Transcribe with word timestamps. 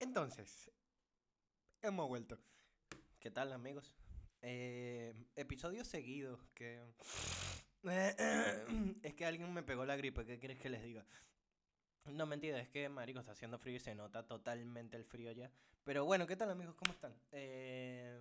Entonces, 0.00 0.70
hemos 1.82 2.08
vuelto. 2.08 2.38
¿Qué 3.18 3.30
tal, 3.30 3.52
amigos? 3.52 3.94
Eh, 4.40 5.14
episodio 5.36 5.84
seguido 5.84 6.40
que... 6.54 6.82
es 9.02 9.14
que 9.14 9.26
alguien 9.26 9.52
me 9.52 9.62
pegó 9.62 9.84
la 9.84 9.96
gripe, 9.96 10.24
¿qué 10.24 10.38
quieres 10.38 10.58
que 10.58 10.70
les 10.70 10.82
diga? 10.82 11.04
No, 12.06 12.24
mentira, 12.24 12.58
es 12.58 12.70
que, 12.70 12.88
marico, 12.88 13.20
está 13.20 13.32
haciendo 13.32 13.58
frío 13.58 13.76
y 13.76 13.80
se 13.80 13.94
nota 13.94 14.26
totalmente 14.26 14.96
el 14.96 15.04
frío 15.04 15.32
ya. 15.32 15.52
Pero 15.84 16.06
bueno, 16.06 16.26
¿qué 16.26 16.34
tal, 16.34 16.50
amigos? 16.50 16.76
¿Cómo 16.76 16.92
están? 16.92 17.14
Eh, 17.32 18.18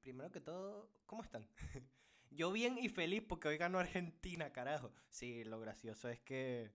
primero 0.00 0.30
que 0.30 0.42
todo, 0.42 0.90
¿cómo 1.06 1.22
están? 1.22 1.48
Yo 2.30 2.52
bien 2.52 2.76
y 2.76 2.90
feliz 2.90 3.22
porque 3.26 3.48
hoy 3.48 3.56
ganó 3.56 3.78
Argentina, 3.78 4.52
carajo. 4.52 4.92
Sí, 5.08 5.44
lo 5.44 5.58
gracioso 5.60 6.10
es 6.10 6.20
que 6.20 6.72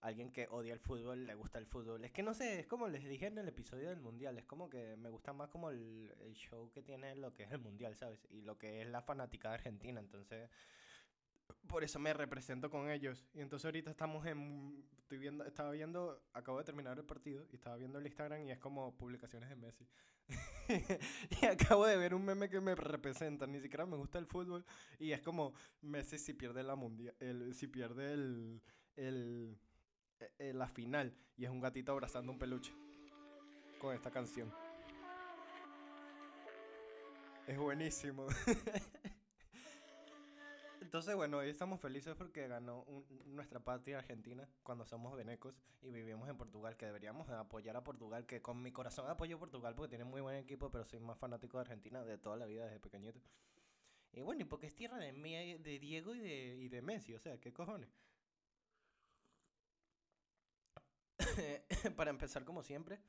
alguien 0.00 0.30
que 0.30 0.46
odia 0.50 0.72
el 0.72 0.80
fútbol 0.80 1.26
le 1.26 1.34
gusta 1.34 1.58
el 1.58 1.66
fútbol. 1.66 2.04
Es 2.04 2.12
que 2.12 2.22
no 2.22 2.34
sé, 2.34 2.60
es 2.60 2.66
como 2.66 2.88
les 2.88 3.04
dije 3.04 3.26
en 3.26 3.38
el 3.38 3.48
episodio 3.48 3.88
del 3.88 4.00
mundial, 4.00 4.38
es 4.38 4.44
como 4.46 4.68
que 4.70 4.96
me 4.96 5.08
gusta 5.08 5.32
más 5.32 5.48
como 5.48 5.70
el, 5.70 6.14
el 6.20 6.34
show 6.34 6.70
que 6.70 6.82
tiene 6.82 7.14
lo 7.16 7.34
que 7.34 7.44
es 7.44 7.52
el 7.52 7.58
mundial, 7.58 7.96
¿sabes? 7.96 8.26
Y 8.30 8.42
lo 8.42 8.58
que 8.58 8.82
es 8.82 8.88
la 8.88 9.02
fanática 9.02 9.48
de 9.48 9.54
Argentina, 9.54 10.00
entonces 10.00 10.50
por 11.66 11.84
eso 11.84 11.98
me 11.98 12.12
represento 12.12 12.70
con 12.70 12.90
ellos. 12.90 13.26
Y 13.34 13.40
entonces 13.40 13.64
ahorita 13.64 13.90
estamos 13.90 14.26
en 14.26 14.84
estoy 14.98 15.18
viendo 15.18 15.44
estaba 15.44 15.70
viendo 15.70 16.22
acabo 16.34 16.58
de 16.58 16.64
terminar 16.64 16.98
el 16.98 17.04
partido 17.04 17.46
y 17.50 17.56
estaba 17.56 17.76
viendo 17.76 17.98
el 17.98 18.06
Instagram 18.06 18.42
y 18.42 18.52
es 18.52 18.58
como 18.58 18.96
publicaciones 18.96 19.48
de 19.48 19.56
Messi. 19.56 19.86
y 21.42 21.46
acabo 21.46 21.86
de 21.86 21.96
ver 21.96 22.14
un 22.14 22.24
meme 22.24 22.50
que 22.50 22.60
me 22.60 22.74
representa, 22.74 23.46
ni 23.46 23.60
siquiera 23.60 23.86
me 23.86 23.96
gusta 23.96 24.18
el 24.18 24.26
fútbol 24.26 24.64
y 24.98 25.12
es 25.12 25.22
como 25.22 25.54
Messi 25.80 26.18
si 26.18 26.34
pierde 26.34 26.62
la 26.62 26.76
mundial, 26.76 27.14
el 27.20 27.54
si 27.54 27.66
pierde 27.66 28.12
el 28.12 28.62
el 28.96 29.58
eh, 30.20 30.30
eh, 30.38 30.52
la 30.52 30.68
final 30.68 31.14
y 31.36 31.44
es 31.44 31.50
un 31.50 31.60
gatito 31.60 31.92
abrazando 31.92 32.32
un 32.32 32.38
peluche 32.38 32.72
con 33.80 33.94
esta 33.94 34.10
canción. 34.10 34.52
Es 37.46 37.56
buenísimo. 37.58 38.26
Entonces, 40.80 41.14
bueno, 41.14 41.38
hoy 41.38 41.50
estamos 41.50 41.80
felices 41.80 42.14
porque 42.16 42.48
ganó 42.48 42.86
nuestra 43.26 43.60
patria 43.60 43.98
Argentina 43.98 44.48
cuando 44.62 44.86
somos 44.86 45.14
venecos 45.14 45.54
y 45.82 45.90
vivimos 45.90 46.28
en 46.28 46.36
Portugal, 46.36 46.76
que 46.76 46.86
deberíamos 46.86 47.28
apoyar 47.28 47.76
a 47.76 47.84
Portugal, 47.84 48.26
que 48.26 48.40
con 48.40 48.62
mi 48.62 48.72
corazón 48.72 49.08
apoyo 49.08 49.36
a 49.36 49.38
Portugal 49.38 49.74
porque 49.74 49.90
tiene 49.90 50.04
muy 50.04 50.22
buen 50.22 50.36
equipo, 50.36 50.70
pero 50.70 50.84
soy 50.84 50.98
más 51.00 51.18
fanático 51.18 51.58
de 51.58 51.62
Argentina 51.62 52.02
de 52.02 52.16
toda 52.16 52.36
la 52.36 52.46
vida 52.46 52.64
desde 52.64 52.80
pequeñito. 52.80 53.20
Y 54.12 54.22
bueno, 54.22 54.42
y 54.42 54.44
porque 54.44 54.66
es 54.66 54.74
tierra 54.74 54.96
de, 54.96 55.12
de 55.12 55.78
Diego 55.78 56.14
y 56.14 56.20
de, 56.20 56.56
y 56.56 56.68
de 56.68 56.80
Messi, 56.80 57.14
o 57.14 57.18
sea, 57.18 57.38
¿qué 57.38 57.52
cojones? 57.52 57.90
para 61.96 62.10
empezar, 62.10 62.44
como 62.44 62.62
siempre, 62.62 63.00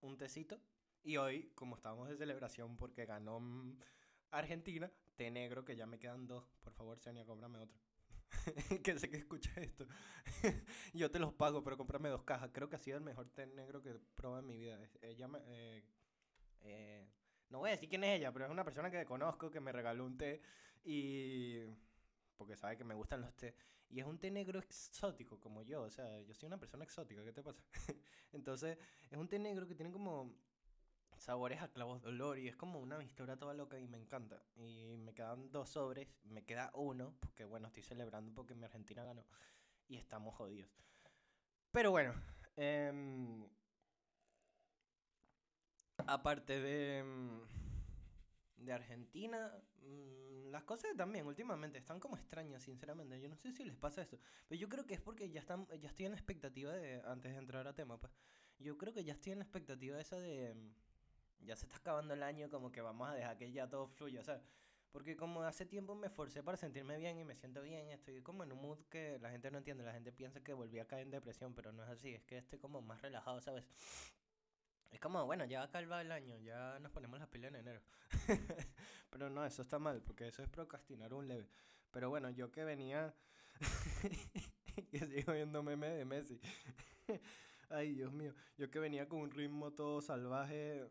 un 0.00 0.16
tecito. 0.16 0.60
Y 1.02 1.16
hoy, 1.18 1.52
como 1.54 1.76
estábamos 1.76 2.08
de 2.08 2.16
celebración 2.16 2.76
porque 2.76 3.06
ganó 3.06 3.40
mm, 3.40 3.78
Argentina, 4.30 4.90
té 5.16 5.30
negro, 5.30 5.64
que 5.64 5.76
ya 5.76 5.86
me 5.86 5.98
quedan 5.98 6.26
dos. 6.26 6.44
Por 6.62 6.72
favor, 6.72 6.98
Senia, 6.98 7.24
cómprame 7.24 7.58
otro. 7.58 7.78
que 8.82 8.98
sé 8.98 9.08
que 9.08 9.18
escucha 9.18 9.52
esto. 9.60 9.86
Yo 10.92 11.10
te 11.10 11.18
los 11.18 11.32
pago, 11.32 11.62
pero 11.62 11.76
cómprame 11.76 12.08
dos 12.08 12.24
cajas. 12.24 12.50
Creo 12.52 12.68
que 12.68 12.76
ha 12.76 12.80
sido 12.80 12.98
el 12.98 13.04
mejor 13.04 13.28
té 13.30 13.46
negro 13.46 13.82
que 13.82 13.94
probado 14.14 14.40
en 14.40 14.46
mi 14.46 14.58
vida. 14.58 14.78
Ella 15.00 15.28
me... 15.28 15.38
Eh, 15.46 15.84
eh, 16.62 17.08
no 17.50 17.58
voy 17.60 17.68
a 17.68 17.72
decir 17.72 17.88
quién 17.88 18.02
es 18.02 18.18
ella, 18.18 18.32
pero 18.32 18.46
es 18.46 18.50
una 18.50 18.64
persona 18.64 18.90
que 18.90 19.04
conozco 19.04 19.50
que 19.50 19.60
me 19.60 19.72
regaló 19.72 20.04
un 20.04 20.18
té 20.18 20.42
y... 20.84 21.62
Porque 22.36 22.56
sabe 22.56 22.76
que 22.76 22.84
me 22.84 22.94
gustan 22.94 23.20
los 23.20 23.34
té. 23.36 23.54
Y 23.88 24.00
es 24.00 24.06
un 24.06 24.18
té 24.18 24.30
negro 24.30 24.58
exótico, 24.58 25.40
como 25.40 25.62
yo. 25.62 25.82
O 25.82 25.90
sea, 25.90 26.20
yo 26.22 26.34
soy 26.34 26.46
una 26.48 26.58
persona 26.58 26.84
exótica, 26.84 27.24
¿qué 27.24 27.32
te 27.32 27.42
pasa? 27.42 27.62
Entonces, 28.32 28.78
es 29.10 29.18
un 29.18 29.28
té 29.28 29.38
negro 29.38 29.66
que 29.66 29.74
tiene 29.74 29.92
como 29.92 30.34
sabores 31.18 31.62
a 31.62 31.68
clavos 31.68 32.02
de 32.02 32.08
olor 32.08 32.38
y 32.38 32.48
es 32.48 32.56
como 32.56 32.78
una 32.78 33.02
historia 33.02 33.36
toda 33.36 33.54
loca 33.54 33.78
y 33.78 33.88
me 33.88 33.98
encanta. 33.98 34.42
Y 34.56 34.96
me 34.98 35.14
quedan 35.14 35.50
dos 35.50 35.70
sobres, 35.70 36.08
me 36.24 36.44
queda 36.44 36.70
uno, 36.74 37.14
porque 37.20 37.44
bueno, 37.44 37.68
estoy 37.68 37.82
celebrando 37.82 38.32
porque 38.34 38.54
mi 38.54 38.64
Argentina 38.64 39.04
ganó 39.04 39.24
y 39.88 39.96
estamos 39.96 40.34
jodidos. 40.34 40.70
Pero 41.70 41.90
bueno, 41.90 42.14
em, 42.56 43.46
aparte 46.06 46.60
de, 46.60 46.98
em, 46.98 47.40
de 48.56 48.72
Argentina, 48.72 49.52
mm, 49.82 50.35
las 50.50 50.64
cosas 50.64 50.96
también 50.96 51.26
últimamente 51.26 51.78
están 51.78 52.00
como 52.00 52.16
extrañas, 52.16 52.62
sinceramente. 52.62 53.20
Yo 53.20 53.28
no 53.28 53.36
sé 53.36 53.52
si 53.52 53.64
les 53.64 53.76
pasa 53.76 54.02
eso, 54.02 54.18
pero 54.48 54.60
yo 54.60 54.68
creo 54.68 54.86
que 54.86 54.94
es 54.94 55.00
porque 55.00 55.30
ya, 55.30 55.40
están, 55.40 55.66
ya 55.80 55.88
estoy 55.88 56.06
en 56.06 56.12
la 56.12 56.18
expectativa 56.18 56.72
de, 56.72 57.02
antes 57.06 57.32
de 57.32 57.38
entrar 57.38 57.66
a 57.66 57.74
tema, 57.74 57.98
pues, 57.98 58.12
yo 58.58 58.78
creo 58.78 58.92
que 58.92 59.04
ya 59.04 59.12
estoy 59.12 59.32
en 59.32 59.38
la 59.38 59.44
expectativa 59.44 60.00
esa 60.00 60.16
de 60.18 60.54
ya 61.40 61.56
se 61.56 61.66
está 61.66 61.76
acabando 61.76 62.14
el 62.14 62.22
año, 62.22 62.48
como 62.50 62.72
que 62.72 62.80
vamos 62.80 63.08
a 63.08 63.14
dejar 63.14 63.36
que 63.36 63.52
ya 63.52 63.68
todo 63.68 63.86
fluya, 63.88 64.22
sea, 64.22 64.42
porque 64.92 65.16
como 65.16 65.42
hace 65.42 65.66
tiempo 65.66 65.94
me 65.94 66.06
esforcé 66.06 66.42
para 66.42 66.56
sentirme 66.56 66.96
bien 66.96 67.18
y 67.18 67.24
me 67.24 67.36
siento 67.36 67.62
bien, 67.62 67.90
estoy 67.90 68.22
como 68.22 68.44
en 68.44 68.52
un 68.52 68.62
mood 68.62 68.78
que 68.88 69.18
la 69.20 69.30
gente 69.30 69.50
no 69.50 69.58
entiende, 69.58 69.84
la 69.84 69.92
gente 69.92 70.12
piensa 70.12 70.42
que 70.42 70.52
volví 70.52 70.78
a 70.78 70.86
caer 70.86 71.02
en 71.02 71.10
depresión, 71.10 71.54
pero 71.54 71.72
no 71.72 71.82
es 71.82 71.90
así, 71.90 72.14
es 72.14 72.24
que 72.24 72.38
estoy 72.38 72.58
como 72.58 72.80
más 72.80 73.02
relajado, 73.02 73.40
¿sabes? 73.40 73.64
Es 74.90 75.00
como, 75.00 75.24
bueno, 75.26 75.44
ya 75.44 75.62
acaba 75.62 76.00
el 76.00 76.12
año, 76.12 76.38
ya 76.38 76.78
nos 76.80 76.90
ponemos 76.92 77.18
las 77.18 77.28
pilas 77.28 77.50
en 77.50 77.56
enero. 77.56 77.82
pero 79.10 79.28
no, 79.30 79.44
eso 79.44 79.62
está 79.62 79.78
mal, 79.78 80.02
porque 80.02 80.28
eso 80.28 80.42
es 80.42 80.48
procrastinar 80.48 81.12
un 81.12 81.28
leve. 81.28 81.48
Pero 81.90 82.08
bueno, 82.10 82.30
yo 82.30 82.50
que 82.50 82.64
venía, 82.64 83.14
que 84.90 85.06
sigo 85.06 85.32
viendo 85.32 85.62
meme 85.62 85.88
de 85.88 86.04
Messi. 86.04 86.40
Ay, 87.70 87.94
Dios 87.94 88.12
mío, 88.12 88.32
yo 88.56 88.70
que 88.70 88.78
venía 88.78 89.08
con 89.08 89.20
un 89.20 89.30
ritmo 89.30 89.72
todo 89.72 90.00
salvaje, 90.00 90.88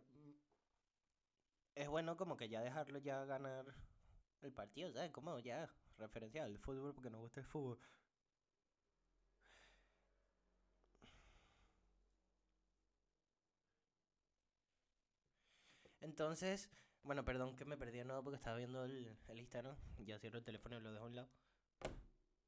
es 1.75 1.88
bueno 1.89 2.17
como 2.17 2.38
que 2.38 2.50
ya 2.50 2.61
dejarlo 2.61 3.00
ya 3.00 3.23
ganar 3.25 3.66
el 4.41 4.51
partido, 4.51 4.91
¿sabes? 4.91 5.11
Como 5.11 5.39
ya 5.39 5.69
referencia 5.97 6.44
al 6.44 6.57
fútbol 6.57 6.94
porque 6.94 7.09
nos 7.09 7.22
gusta 7.22 7.39
el 7.39 7.45
fútbol. 7.45 7.79
Entonces, 16.05 16.69
bueno, 17.01 17.25
perdón 17.25 17.55
que 17.55 17.66
me 17.66 17.77
perdí 17.77 17.97
de 17.97 18.05
nuevo 18.05 18.23
porque 18.23 18.38
estaba 18.38 18.57
viendo 18.57 18.85
el, 18.85 19.17
el 19.27 19.39
Instagram. 19.39 19.75
Ya 19.97 20.19
cierro 20.19 20.38
el 20.38 20.43
teléfono 20.43 20.77
y 20.77 20.81
lo 20.81 20.91
dejo 20.91 21.05
a 21.05 21.07
un 21.07 21.16
lado. 21.16 21.29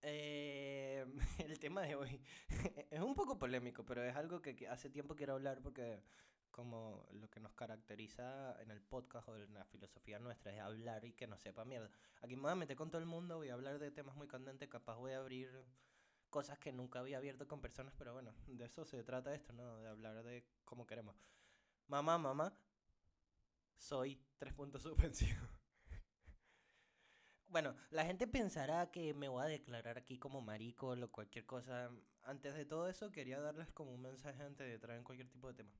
Eh, 0.03 1.05
el 1.39 1.59
tema 1.59 1.81
de 1.81 1.95
hoy 1.95 2.21
es 2.91 3.01
un 3.01 3.15
poco 3.15 3.39
polémico, 3.39 3.83
pero 3.83 4.03
es 4.03 4.15
algo 4.15 4.41
que 4.41 4.67
hace 4.67 4.91
tiempo 4.91 5.15
quiero 5.15 5.33
hablar 5.33 5.61
porque 5.61 6.03
como 6.51 7.07
lo 7.11 7.29
que 7.29 7.39
nos 7.39 7.53
caracteriza 7.53 8.59
en 8.61 8.71
el 8.71 8.81
podcast 8.81 9.27
o 9.27 9.35
en 9.35 9.53
la 9.53 9.65
filosofía 9.65 10.19
nuestra 10.19 10.53
es 10.53 10.59
hablar 10.59 11.03
y 11.05 11.13
que 11.13 11.27
no 11.27 11.37
sepa 11.37 11.65
mierda. 11.65 11.89
Aquí 12.21 12.35
me 12.35 12.43
voy 12.43 12.51
a 12.51 12.55
meter 12.55 12.75
con 12.75 12.89
todo 12.89 13.01
el 13.01 13.07
mundo, 13.07 13.37
voy 13.37 13.49
a 13.49 13.55
hablar 13.55 13.79
de 13.79 13.91
temas 13.91 14.15
muy 14.15 14.27
candentes, 14.27 14.69
capaz 14.69 14.97
voy 14.97 15.13
a 15.13 15.17
abrir 15.17 15.49
cosas 16.29 16.59
que 16.59 16.71
nunca 16.71 16.99
había 16.99 17.17
abierto 17.17 17.47
con 17.47 17.59
personas, 17.59 17.93
pero 17.97 18.13
bueno, 18.13 18.33
de 18.45 18.65
eso 18.65 18.85
se 18.85 19.03
trata 19.03 19.33
esto, 19.33 19.53
¿no? 19.53 19.79
De 19.81 19.89
hablar 19.89 20.23
de 20.23 20.45
cómo 20.63 20.85
queremos. 20.85 21.15
Mamá, 21.87 22.17
mamá, 22.17 22.53
soy 23.77 24.21
tres 24.37 24.53
puntos 24.53 24.81
suspensivos. 24.83 25.49
bueno, 27.47 27.75
la 27.91 28.05
gente 28.05 28.27
pensará 28.27 28.91
que 28.91 29.13
me 29.13 29.29
voy 29.29 29.43
a 29.43 29.47
declarar 29.47 29.97
aquí 29.97 30.17
como 30.17 30.41
marico 30.41 30.89
o 30.89 31.11
cualquier 31.11 31.45
cosa. 31.45 31.89
Antes 32.23 32.55
de 32.55 32.65
todo 32.65 32.89
eso, 32.89 33.11
quería 33.11 33.39
darles 33.39 33.71
como 33.71 33.93
un 33.93 34.01
mensaje 34.01 34.43
antes 34.43 34.67
de 34.67 34.79
traer 34.79 35.03
cualquier 35.03 35.29
tipo 35.29 35.47
de 35.47 35.53
tema. 35.53 35.71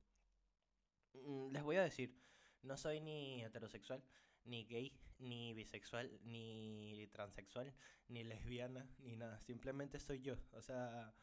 Mm, 1.14 1.52
les 1.52 1.64
voy 1.64 1.76
a 1.78 1.84
decir, 1.84 2.16
no 2.62 2.78
soy 2.78 3.02
ni 3.02 3.44
heterosexual, 3.44 4.04
ni 4.46 4.66
gay, 4.66 4.98
ni 5.20 5.54
bisexual, 5.54 6.20
ni 6.24 7.08
transexual, 7.12 7.74
ni 8.08 8.24
lesbiana, 8.24 8.90
ni 9.00 9.16
nada. 9.16 9.40
Simplemente 9.42 10.00
soy 10.00 10.22
yo. 10.22 10.38
O 10.52 10.62
sea, 10.62 11.14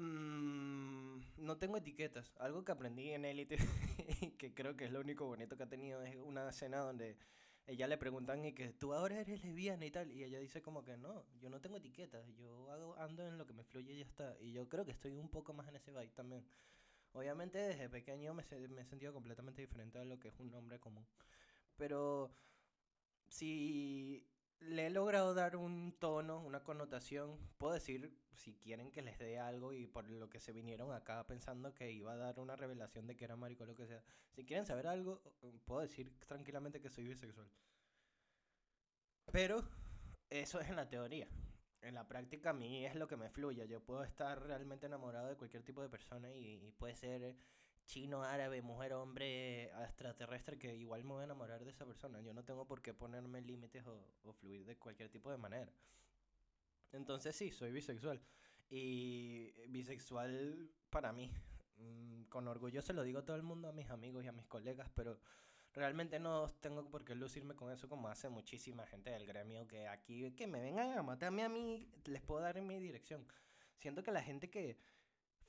mmm, 0.00 1.20
no 1.38 1.58
tengo 1.58 1.76
etiquetas. 1.76 2.32
Algo 2.38 2.64
que 2.64 2.72
aprendí 2.72 3.10
en 3.10 3.24
Elite, 3.24 3.56
que 4.38 4.54
creo 4.54 4.76
que 4.76 4.86
es 4.86 4.92
lo 4.92 5.00
único 5.00 5.26
bonito 5.26 5.56
que 5.56 5.62
ha 5.64 5.68
tenido, 5.68 6.02
es 6.02 6.16
una 6.16 6.48
escena 6.48 6.78
donde 6.78 7.16
ella 7.66 7.86
le 7.86 7.98
preguntan 7.98 8.44
y 8.44 8.52
que 8.52 8.72
tú 8.72 8.92
ahora 8.94 9.20
eres 9.20 9.44
lesbiana 9.44 9.84
y 9.86 9.90
tal. 9.90 10.10
Y 10.12 10.24
ella 10.24 10.38
dice 10.40 10.62
como 10.62 10.84
que 10.84 10.96
no, 10.96 11.24
yo 11.40 11.50
no 11.50 11.60
tengo 11.60 11.76
etiquetas. 11.76 12.26
Yo 12.36 12.70
hago, 12.70 12.96
ando 12.98 13.26
en 13.26 13.38
lo 13.38 13.46
que 13.46 13.52
me 13.54 13.64
fluye 13.64 13.92
y 13.92 13.98
ya 13.98 14.06
está. 14.06 14.36
Y 14.40 14.52
yo 14.52 14.68
creo 14.68 14.84
que 14.84 14.92
estoy 14.92 15.18
un 15.18 15.28
poco 15.30 15.52
más 15.54 15.68
en 15.68 15.76
ese 15.76 15.92
vibe 15.92 16.08
también. 16.14 16.44
Obviamente 17.12 17.58
desde 17.58 17.88
pequeño 17.88 18.34
me, 18.34 18.44
me 18.68 18.82
he 18.82 18.86
sentido 18.86 19.12
completamente 19.12 19.62
diferente 19.62 19.98
a 19.98 20.04
lo 20.04 20.18
que 20.18 20.28
es 20.28 20.38
un 20.40 20.54
hombre 20.54 20.78
común. 20.78 21.06
Pero 21.76 22.30
si 23.28 24.26
le 24.60 24.86
he 24.86 24.90
logrado 24.90 25.34
dar 25.34 25.56
un 25.56 25.92
tono, 25.98 26.40
una 26.40 26.62
connotación, 26.62 27.38
puedo 27.58 27.74
decir, 27.74 28.16
si 28.34 28.54
quieren 28.54 28.90
que 28.90 29.02
les 29.02 29.18
dé 29.18 29.38
algo 29.38 29.72
y 29.72 29.86
por 29.86 30.08
lo 30.08 30.28
que 30.28 30.40
se 30.40 30.52
vinieron 30.52 30.92
acá 30.92 31.26
pensando 31.26 31.74
que 31.74 31.90
iba 31.90 32.12
a 32.12 32.16
dar 32.16 32.38
una 32.38 32.56
revelación 32.56 33.06
de 33.06 33.16
que 33.16 33.24
era 33.24 33.36
marico 33.36 33.64
lo 33.64 33.74
que 33.74 33.86
sea, 33.86 34.02
si 34.30 34.44
quieren 34.44 34.66
saber 34.66 34.86
algo, 34.86 35.22
puedo 35.64 35.80
decir 35.80 36.12
tranquilamente 36.26 36.80
que 36.80 36.90
soy 36.90 37.04
bisexual. 37.06 37.50
Pero 39.32 39.64
eso 40.28 40.60
es 40.60 40.68
en 40.68 40.76
la 40.76 40.88
teoría 40.88 41.28
en 41.82 41.94
la 41.94 42.06
práctica 42.06 42.50
a 42.50 42.52
mí 42.52 42.86
es 42.86 42.94
lo 42.94 43.06
que 43.06 43.16
me 43.16 43.30
fluye. 43.30 43.66
Yo 43.68 43.80
puedo 43.80 44.04
estar 44.04 44.42
realmente 44.42 44.86
enamorado 44.86 45.28
de 45.28 45.36
cualquier 45.36 45.62
tipo 45.62 45.82
de 45.82 45.88
persona 45.88 46.32
y, 46.34 46.72
puede 46.78 46.94
ser 46.94 47.36
chino, 47.90 48.22
árabe, 48.22 48.62
mujer, 48.62 48.92
hombre, 48.92 49.64
extraterrestre, 49.82 50.56
que 50.56 50.76
igual 50.76 51.02
me 51.02 51.10
voy 51.10 51.22
a 51.22 51.24
enamorar 51.24 51.64
de 51.64 51.70
esa 51.70 51.84
persona. 51.84 52.20
Yo 52.20 52.32
no 52.32 52.44
tengo 52.44 52.64
por 52.64 52.80
qué 52.80 52.94
ponerme 52.94 53.40
límites 53.40 53.84
o, 53.84 54.00
o 54.22 54.32
fluir 54.32 54.64
de 54.64 54.76
cualquier 54.76 55.08
tipo 55.10 55.28
de 55.28 55.38
manera. 55.38 55.72
Entonces 56.92 57.34
sí, 57.34 57.50
soy 57.50 57.72
bisexual. 57.72 58.22
Y 58.68 59.50
bisexual 59.68 60.70
para 60.88 61.12
mí. 61.12 61.32
Mm, 61.78 62.24
con 62.28 62.46
orgullo 62.46 62.80
se 62.80 62.92
lo 62.92 63.02
digo 63.02 63.18
a 63.18 63.24
todo 63.24 63.36
el 63.36 63.42
mundo, 63.42 63.68
a 63.68 63.72
mis 63.72 63.90
amigos 63.90 64.24
y 64.24 64.28
a 64.28 64.32
mis 64.32 64.46
colegas, 64.46 64.88
pero 64.94 65.18
realmente 65.72 66.20
no 66.20 66.48
tengo 66.60 66.88
por 66.88 67.04
qué 67.04 67.16
lucirme 67.16 67.56
con 67.56 67.72
eso 67.72 67.88
como 67.88 68.08
hace 68.08 68.28
muchísima 68.28 68.86
gente 68.86 69.10
del 69.10 69.26
gremio 69.26 69.66
que 69.66 69.88
aquí, 69.88 70.30
que 70.36 70.46
me 70.46 70.60
vengan 70.60 70.96
a 70.96 71.02
matarme 71.02 71.42
a 71.42 71.48
mí, 71.48 71.90
les 72.04 72.22
puedo 72.22 72.40
dar 72.40 72.60
mi 72.62 72.78
dirección. 72.78 73.26
Siento 73.78 74.04
que 74.04 74.12
la 74.12 74.22
gente 74.22 74.48
que 74.48 74.78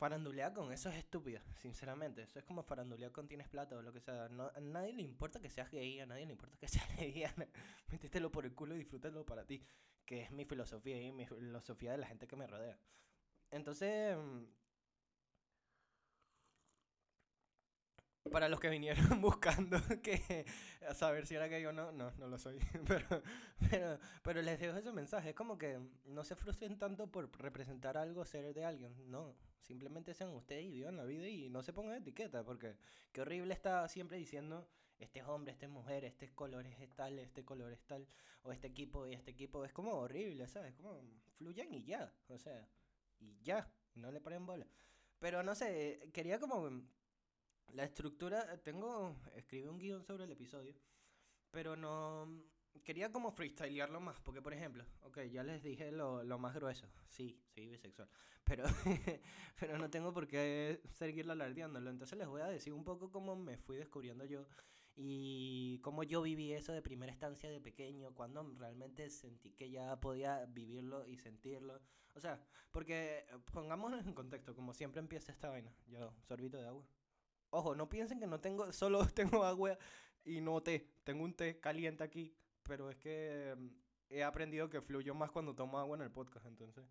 farandulea 0.02 0.52
con 0.52 0.74
eso 0.74 0.90
es 0.90 0.96
estúpida, 0.96 1.44
sinceramente. 1.58 2.24
Eso 2.24 2.40
es 2.40 2.46
como 2.46 2.64
farandulear 2.64 3.12
con 3.12 3.28
tienes 3.28 3.48
plata 3.48 3.78
o 3.78 3.84
lo 3.84 3.94
que 3.94 4.00
sea. 4.00 4.30
No, 4.30 4.48
a 4.48 4.60
nadie 4.60 4.94
le 4.94 5.04
importa 5.04 5.40
que 5.40 5.52
seas 5.52 5.70
gay, 5.70 6.00
a 6.00 6.08
nadie 6.08 6.26
le 6.26 6.32
importa 6.32 6.58
que 6.58 6.68
seas 6.68 6.88
lesbiana. 7.00 7.48
Métetelo 7.92 8.32
por 8.32 8.46
el 8.46 8.56
culo 8.56 8.74
y 8.74 8.80
disfrútalo 8.80 9.24
para 9.24 9.46
ti. 9.46 9.64
Que 10.04 10.24
es 10.24 10.32
mi 10.32 10.44
filosofía 10.46 11.00
y 11.00 11.12
mi 11.12 11.28
filosofía 11.28 11.92
de 11.92 12.00
la 12.00 12.08
gente 12.08 12.26
que 12.28 12.36
me 12.36 12.48
rodea. 12.48 12.80
Entonces, 13.52 14.18
para 18.32 18.50
los 18.50 18.60
que 18.60 18.70
vinieron 18.70 19.06
buscando 19.22 19.78
que 20.02 20.46
a 20.88 20.94
saber 20.94 21.28
si 21.28 21.36
era 21.36 21.48
gay 21.48 21.66
o 21.66 21.74
no, 21.74 21.92
no, 21.92 22.12
no 22.12 22.28
lo 22.28 22.38
soy. 22.38 22.58
Pero, 22.88 23.24
pero, 23.70 24.00
pero 24.24 24.42
les 24.42 24.60
dejo 24.60 24.78
ese 24.78 24.92
mensaje. 24.92 25.30
Es 25.30 25.36
como 25.36 25.58
que 25.58 25.80
no 26.06 26.24
se 26.24 26.36
frustren 26.36 26.78
tanto 26.78 27.08
por 27.08 27.30
representar 27.40 27.98
algo, 27.98 28.26
ser 28.26 28.54
de 28.54 28.66
alguien. 28.66 28.94
No, 29.10 29.36
simplemente 29.62 30.14
sean 30.14 30.30
ustedes 30.30 30.66
y 30.66 30.72
vivan 30.72 30.98
la 30.98 31.04
vida 31.04 31.28
y 31.28 31.50
no 31.50 31.62
se 31.62 31.74
pongan 31.74 31.98
etiqueta. 31.98 32.44
Porque 32.44 32.76
qué 33.12 33.22
horrible 33.22 33.54
está 33.54 33.88
siempre 33.88 34.18
diciendo, 34.18 34.68
este 34.98 35.20
es 35.20 35.26
hombre, 35.26 35.52
este 35.52 35.66
es 35.66 35.72
mujer, 35.72 36.06
este 36.06 36.30
color 36.34 36.66
es 36.66 36.96
tal, 36.96 37.20
este 37.20 37.44
color 37.44 37.72
es 37.72 37.84
tal, 37.86 38.08
o 38.44 38.52
este 38.52 38.68
equipo 38.68 39.08
y 39.08 39.14
este 39.14 39.32
equipo. 39.32 39.64
Es 39.66 39.74
como 39.74 39.94
horrible, 39.94 40.48
¿sabes? 40.48 40.74
Como 40.76 41.02
fluyan 41.38 41.74
y 41.74 41.84
ya. 41.84 42.12
O 42.30 42.38
sea, 42.38 42.68
y 43.20 43.40
ya, 43.42 43.70
no 43.96 44.12
le 44.12 44.22
paren 44.22 44.46
bola. 44.46 44.66
Pero 45.20 45.44
no 45.44 45.54
sé, 45.54 46.10
quería 46.14 46.40
como 46.40 46.70
la 47.74 47.84
estructura, 47.84 48.62
tengo, 48.64 49.16
escribí 49.36 49.68
un 49.68 49.78
guion 49.78 50.04
sobre 50.04 50.26
el 50.26 50.32
episodio, 50.32 50.76
pero 51.52 51.76
no, 51.76 52.28
quería 52.84 53.12
como 53.12 53.32
freestylearlo 53.32 54.00
más, 54.00 54.20
porque 54.22 54.42
por 54.42 54.54
ejemplo, 54.54 54.86
ok, 55.02 55.20
ya 55.32 55.44
les 55.44 55.64
dije 55.64 55.92
lo, 55.92 56.24
lo 56.24 56.40
más 56.40 56.54
grueso, 56.56 56.88
sí, 57.08 57.42
soy 57.54 57.68
bisexual, 57.68 58.10
pero, 58.44 58.64
pero 59.60 59.78
no 59.78 59.90
tengo 59.90 60.14
por 60.14 60.28
qué 60.28 60.82
seguir 60.90 61.30
alardeándolo, 61.30 61.90
entonces 61.90 62.18
les 62.18 62.28
voy 62.28 62.42
a 62.42 62.48
decir 62.48 62.74
un 62.74 62.84
poco 62.84 63.12
cómo 63.12 63.36
me 63.36 63.58
fui 63.58 63.78
descubriendo 63.78 64.26
yo 64.26 64.46
y 64.96 65.80
cómo 65.80 66.04
yo 66.04 66.22
viví 66.22 66.52
eso 66.54 66.74
de 66.74 66.82
primera 66.82 67.12
estancia 67.12 67.50
de 67.50 67.62
pequeño, 67.62 68.14
cuando 68.14 68.44
realmente 68.58 69.10
sentí 69.10 69.52
que 69.54 69.70
ya 69.70 70.00
podía 70.00 70.46
vivirlo 70.46 71.08
y 71.08 71.18
sentirlo. 71.18 71.82
O 72.14 72.20
sea, 72.20 72.44
porque 72.72 73.26
pongámonos 73.54 74.06
en 74.06 74.14
contexto, 74.14 74.54
como 74.54 74.74
siempre 74.74 75.00
empieza 75.00 75.32
esta 75.32 75.50
vaina. 75.50 75.74
Yo, 75.88 76.14
sorbito 76.28 76.58
de 76.58 76.68
agua. 76.68 76.86
Ojo, 77.52 77.76
no 77.76 77.90
piensen 77.90 78.20
que 78.20 78.28
no 78.28 78.40
tengo, 78.40 78.72
solo 78.74 79.06
tengo 79.08 79.44
agua 79.44 79.78
y 80.24 80.42
no 80.42 80.62
té. 80.62 80.88
Tengo 81.04 81.24
un 81.24 81.34
té 81.34 81.60
caliente 81.60 82.04
aquí, 82.04 82.34
pero 82.64 82.90
es 82.90 82.98
que 82.98 83.56
mm, 83.58 83.68
he 84.10 84.24
aprendido 84.24 84.70
que 84.70 84.82
fluyo 84.82 85.14
más 85.14 85.32
cuando 85.32 85.54
tomo 85.54 85.80
agua 85.80 85.98
en 85.98 86.04
el 86.04 86.12
podcast, 86.12 86.46
entonces. 86.46 86.86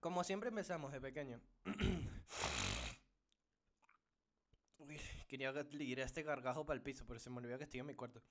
Como 0.00 0.22
siempre 0.22 0.50
empezamos 0.50 0.92
de 0.92 1.00
pequeño. 1.00 1.40
Uy, 4.78 5.00
quería 5.26 5.52
ir 5.80 6.02
a 6.02 6.04
este 6.04 6.22
gargajo 6.22 6.64
para 6.66 6.76
el 6.76 6.82
piso, 6.82 7.04
pero 7.06 7.18
se 7.18 7.30
me 7.30 7.38
olvidó 7.38 7.58
que 7.58 7.64
estoy 7.64 7.80
en 7.80 7.86
mi 7.86 7.94
cuarto. 7.94 8.22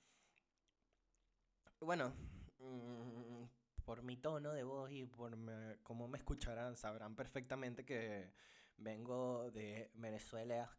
Bueno, 1.80 2.14
mmm, 2.58 3.44
por 3.84 4.02
mi 4.02 4.16
tono 4.16 4.52
de 4.52 4.62
voz 4.62 4.90
y 4.92 5.04
por 5.04 5.36
cómo 5.82 6.08
me 6.08 6.18
escucharán, 6.18 6.76
sabrán 6.76 7.16
perfectamente 7.16 7.84
que 7.84 8.32
vengo 8.76 9.50
de 9.50 9.90
Venezuela, 9.94 10.70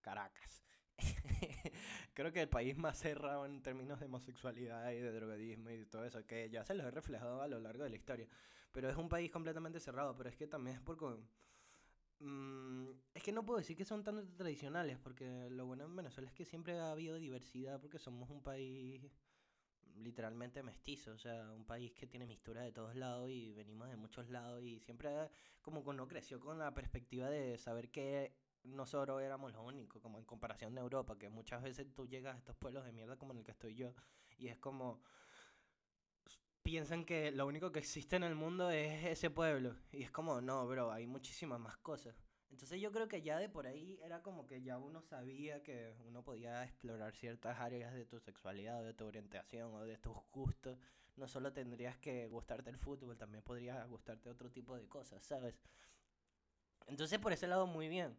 Caracas. 0.00 0.64
Creo 2.14 2.32
que 2.32 2.42
el 2.42 2.48
país 2.48 2.76
más 2.76 2.98
cerrado 2.98 3.46
en 3.46 3.62
términos 3.62 4.00
de 4.00 4.06
homosexualidad 4.06 4.90
y 4.92 5.00
de 5.00 5.12
drogadismo 5.12 5.70
y 5.70 5.86
todo 5.86 6.04
eso, 6.04 6.26
que 6.26 6.50
ya 6.50 6.64
se 6.64 6.74
los 6.74 6.86
he 6.86 6.90
reflejado 6.90 7.42
a 7.42 7.48
lo 7.48 7.60
largo 7.60 7.84
de 7.84 7.90
la 7.90 7.96
historia. 7.96 8.28
Pero 8.72 8.88
es 8.90 8.96
un 8.96 9.08
país 9.08 9.30
completamente 9.30 9.80
cerrado, 9.80 10.16
pero 10.16 10.28
es 10.28 10.36
que 10.36 10.46
también 10.46 10.76
es 10.76 10.82
porque... 10.82 11.06
Mmm, 12.20 12.90
es 13.14 13.22
que 13.22 13.32
no 13.32 13.44
puedo 13.44 13.58
decir 13.58 13.76
que 13.76 13.84
son 13.84 14.02
tan 14.02 14.36
tradicionales, 14.36 14.98
porque 14.98 15.48
lo 15.50 15.66
bueno 15.66 15.84
en 15.84 15.94
Venezuela 15.94 16.28
es 16.28 16.34
que 16.34 16.44
siempre 16.44 16.78
ha 16.78 16.90
habido 16.90 17.16
diversidad, 17.16 17.80
porque 17.80 17.98
somos 17.98 18.28
un 18.30 18.42
país 18.42 19.02
literalmente 19.98 20.62
mestizo, 20.62 21.12
o 21.12 21.18
sea, 21.18 21.52
un 21.52 21.64
país 21.64 21.92
que 21.92 22.06
tiene 22.06 22.26
mistura 22.26 22.62
de 22.62 22.72
todos 22.72 22.94
lados 22.94 23.30
y 23.30 23.52
venimos 23.52 23.88
de 23.88 23.96
muchos 23.96 24.28
lados 24.28 24.62
y 24.62 24.80
siempre 24.80 25.10
como 25.60 25.82
que 25.82 25.90
uno 25.90 26.08
creció 26.08 26.40
con 26.40 26.58
la 26.58 26.72
perspectiva 26.74 27.28
de 27.28 27.58
saber 27.58 27.90
que 27.90 28.34
nosotros 28.64 29.22
éramos 29.22 29.52
los 29.52 29.64
únicos, 29.64 30.02
como 30.02 30.18
en 30.18 30.24
comparación 30.24 30.74
de 30.74 30.80
Europa, 30.80 31.18
que 31.18 31.28
muchas 31.28 31.62
veces 31.62 31.86
tú 31.94 32.06
llegas 32.06 32.34
a 32.34 32.38
estos 32.38 32.56
pueblos 32.56 32.84
de 32.84 32.92
mierda 32.92 33.16
como 33.16 33.32
en 33.32 33.38
el 33.38 33.44
que 33.44 33.52
estoy 33.52 33.74
yo 33.74 33.94
y 34.36 34.48
es 34.48 34.58
como 34.58 35.00
piensan 36.62 37.04
que 37.06 37.30
lo 37.30 37.46
único 37.46 37.72
que 37.72 37.78
existe 37.78 38.16
en 38.16 38.24
el 38.24 38.34
mundo 38.34 38.70
es 38.70 39.04
ese 39.04 39.30
pueblo 39.30 39.74
y 39.90 40.02
es 40.02 40.10
como 40.10 40.40
no, 40.40 40.66
bro, 40.66 40.92
hay 40.92 41.06
muchísimas 41.06 41.58
más 41.58 41.78
cosas. 41.78 42.27
Entonces 42.50 42.80
yo 42.80 42.90
creo 42.92 43.08
que 43.08 43.22
ya 43.22 43.38
de 43.38 43.48
por 43.48 43.66
ahí 43.66 43.98
era 44.02 44.22
como 44.22 44.46
que 44.46 44.62
ya 44.62 44.78
uno 44.78 45.02
sabía 45.02 45.62
que 45.62 45.94
uno 46.06 46.22
podía 46.22 46.64
explorar 46.64 47.14
ciertas 47.14 47.58
áreas 47.58 47.94
de 47.94 48.06
tu 48.06 48.18
sexualidad 48.20 48.80
o 48.80 48.84
de 48.84 48.94
tu 48.94 49.06
orientación 49.06 49.74
o 49.74 49.84
de 49.84 49.98
tus 49.98 50.16
gustos. 50.32 50.78
No 51.16 51.28
solo 51.28 51.52
tendrías 51.52 51.96
que 51.98 52.26
gustarte 52.28 52.70
el 52.70 52.78
fútbol, 52.78 53.18
también 53.18 53.42
podría 53.42 53.84
gustarte 53.84 54.30
otro 54.30 54.50
tipo 54.50 54.76
de 54.76 54.88
cosas, 54.88 55.22
¿sabes? 55.24 55.54
Entonces 56.86 57.18
por 57.18 57.32
ese 57.32 57.46
lado 57.46 57.66
muy 57.66 57.88
bien. 57.88 58.16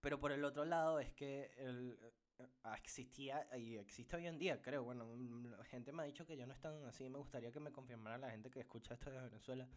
Pero 0.00 0.20
por 0.20 0.32
el 0.32 0.44
otro 0.44 0.64
lado 0.64 1.00
es 1.00 1.12
que 1.12 1.52
el, 1.56 1.98
eh, 2.38 2.46
existía 2.74 3.48
y 3.56 3.76
existe 3.76 4.16
hoy 4.16 4.26
en 4.26 4.38
día, 4.38 4.60
creo. 4.62 4.82
Bueno, 4.84 5.06
la 5.16 5.64
gente 5.64 5.92
me 5.92 6.02
ha 6.02 6.06
dicho 6.06 6.26
que 6.26 6.36
ya 6.36 6.46
no 6.46 6.52
están 6.52 6.84
así. 6.84 7.08
Me 7.08 7.18
gustaría 7.18 7.52
que 7.52 7.60
me 7.60 7.72
confirmara 7.72 8.18
la 8.18 8.30
gente 8.30 8.50
que 8.50 8.60
escucha 8.60 8.94
esto 8.94 9.10
de 9.10 9.20
Venezuela. 9.20 9.68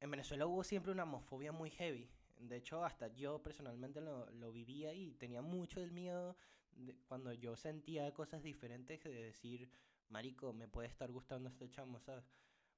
En 0.00 0.10
Venezuela 0.10 0.46
hubo 0.46 0.62
siempre 0.64 0.92
una 0.92 1.04
homofobia 1.04 1.52
muy 1.52 1.70
heavy. 1.70 2.10
De 2.38 2.56
hecho, 2.56 2.84
hasta 2.84 3.08
yo 3.08 3.42
personalmente 3.42 4.00
lo, 4.00 4.28
lo 4.30 4.52
vivía 4.52 4.92
y 4.92 5.12
tenía 5.12 5.42
mucho 5.42 5.80
el 5.80 5.92
miedo 5.92 6.36
cuando 7.06 7.32
yo 7.32 7.56
sentía 7.56 8.12
cosas 8.12 8.42
diferentes 8.42 9.02
de 9.04 9.10
decir, 9.10 9.70
marico, 10.08 10.52
me 10.52 10.68
puede 10.68 10.88
estar 10.88 11.10
gustando 11.10 11.48
este 11.48 11.70
chamo, 11.70 12.00
¿sabes? 12.00 12.24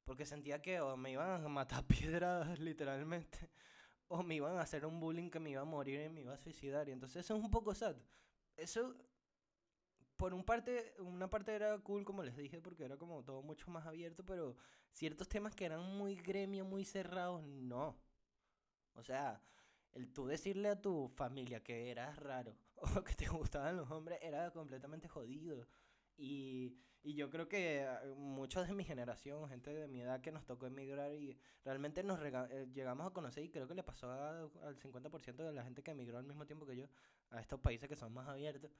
Porque 0.05 0.27
sentía 0.27 0.63
que 0.63 0.81
o 0.81 0.97
me 0.97 1.13
iban 1.13 1.45
a 1.45 1.49
matar 1.49 1.85
piedras 1.87 2.59
literalmente, 2.59 3.51
o 4.09 4.23
me 4.23 4.37
iban 4.37 4.57
a 4.59 4.63
hacer 4.63 4.87
un 4.87 5.01
bullying 5.01 5.31
que 5.31 5.41
me 5.41 5.51
iba 5.51 5.63
a 5.63 5.65
morir 5.65 6.01
y 6.01 6.09
me 6.09 6.21
iba 6.23 6.35
a 6.35 6.39
suicidar. 6.39 6.89
Y 6.89 6.93
entonces 6.93 7.25
eso 7.25 7.37
es 7.37 7.43
un 7.43 7.51
poco 7.51 7.75
sad. 7.75 7.97
Eso, 8.57 8.95
por 10.17 10.33
un 10.33 10.45
parte, 10.45 10.95
una 10.99 11.29
parte 11.29 11.55
era 11.55 11.79
cool, 11.79 12.05
como 12.05 12.23
les 12.23 12.37
dije, 12.37 12.61
porque 12.61 12.85
era 12.85 12.97
como 12.97 13.23
todo 13.25 13.43
mucho 13.43 13.71
más 13.71 13.87
abierto, 13.87 14.25
pero 14.25 14.57
ciertos 14.93 15.29
temas 15.29 15.55
que 15.55 15.65
eran 15.67 15.83
muy 15.97 16.15
gremio, 16.17 16.65
muy 16.65 16.85
cerrados, 16.85 17.43
no. 17.45 17.97
O 18.97 19.03
sea, 19.03 19.41
el 19.93 20.13
tú 20.13 20.27
decirle 20.27 20.69
a 20.69 20.81
tu 20.81 21.09
familia 21.09 21.63
que 21.63 21.91
eras 21.91 22.19
raro 22.19 22.57
o 22.97 23.03
que 23.03 23.15
te 23.15 23.27
gustaban 23.29 23.77
los 23.77 23.91
hombres 23.91 24.19
era 24.23 24.51
completamente 24.51 25.09
jodido. 25.09 25.67
Y, 26.19 26.77
y 27.03 27.15
yo 27.15 27.31
creo 27.31 27.49
que 27.49 27.83
ah, 27.83 28.03
muchos 28.17 28.67
de 28.67 28.75
mi 28.75 28.85
generación, 28.85 29.49
gente 29.49 29.73
de 29.73 29.87
mi 29.87 30.01
edad 30.01 30.21
que 30.21 30.33
nos 30.33 30.45
tocó 30.45 30.67
emigrar 30.67 31.13
y 31.13 31.39
realmente 31.65 32.03
nos 32.03 32.19
eh, 32.23 32.69
llegamos 32.75 33.07
a 33.07 33.11
conocer 33.11 33.45
y 33.45 33.51
creo 33.51 33.69
que 33.69 33.75
le 33.75 33.83
pasó 33.83 34.11
al 34.11 34.79
50% 34.79 35.37
de 35.37 35.53
la 35.53 35.63
gente 35.63 35.83
que 35.83 35.93
emigró 35.93 36.19
al 36.19 36.25
mismo 36.25 36.47
tiempo 36.47 36.67
que 36.67 36.77
yo 36.77 36.87
a 37.31 37.41
estos 37.41 37.61
países 37.61 37.89
que 37.89 37.97
son 37.97 38.13
más 38.13 38.29
abiertos, 38.29 38.71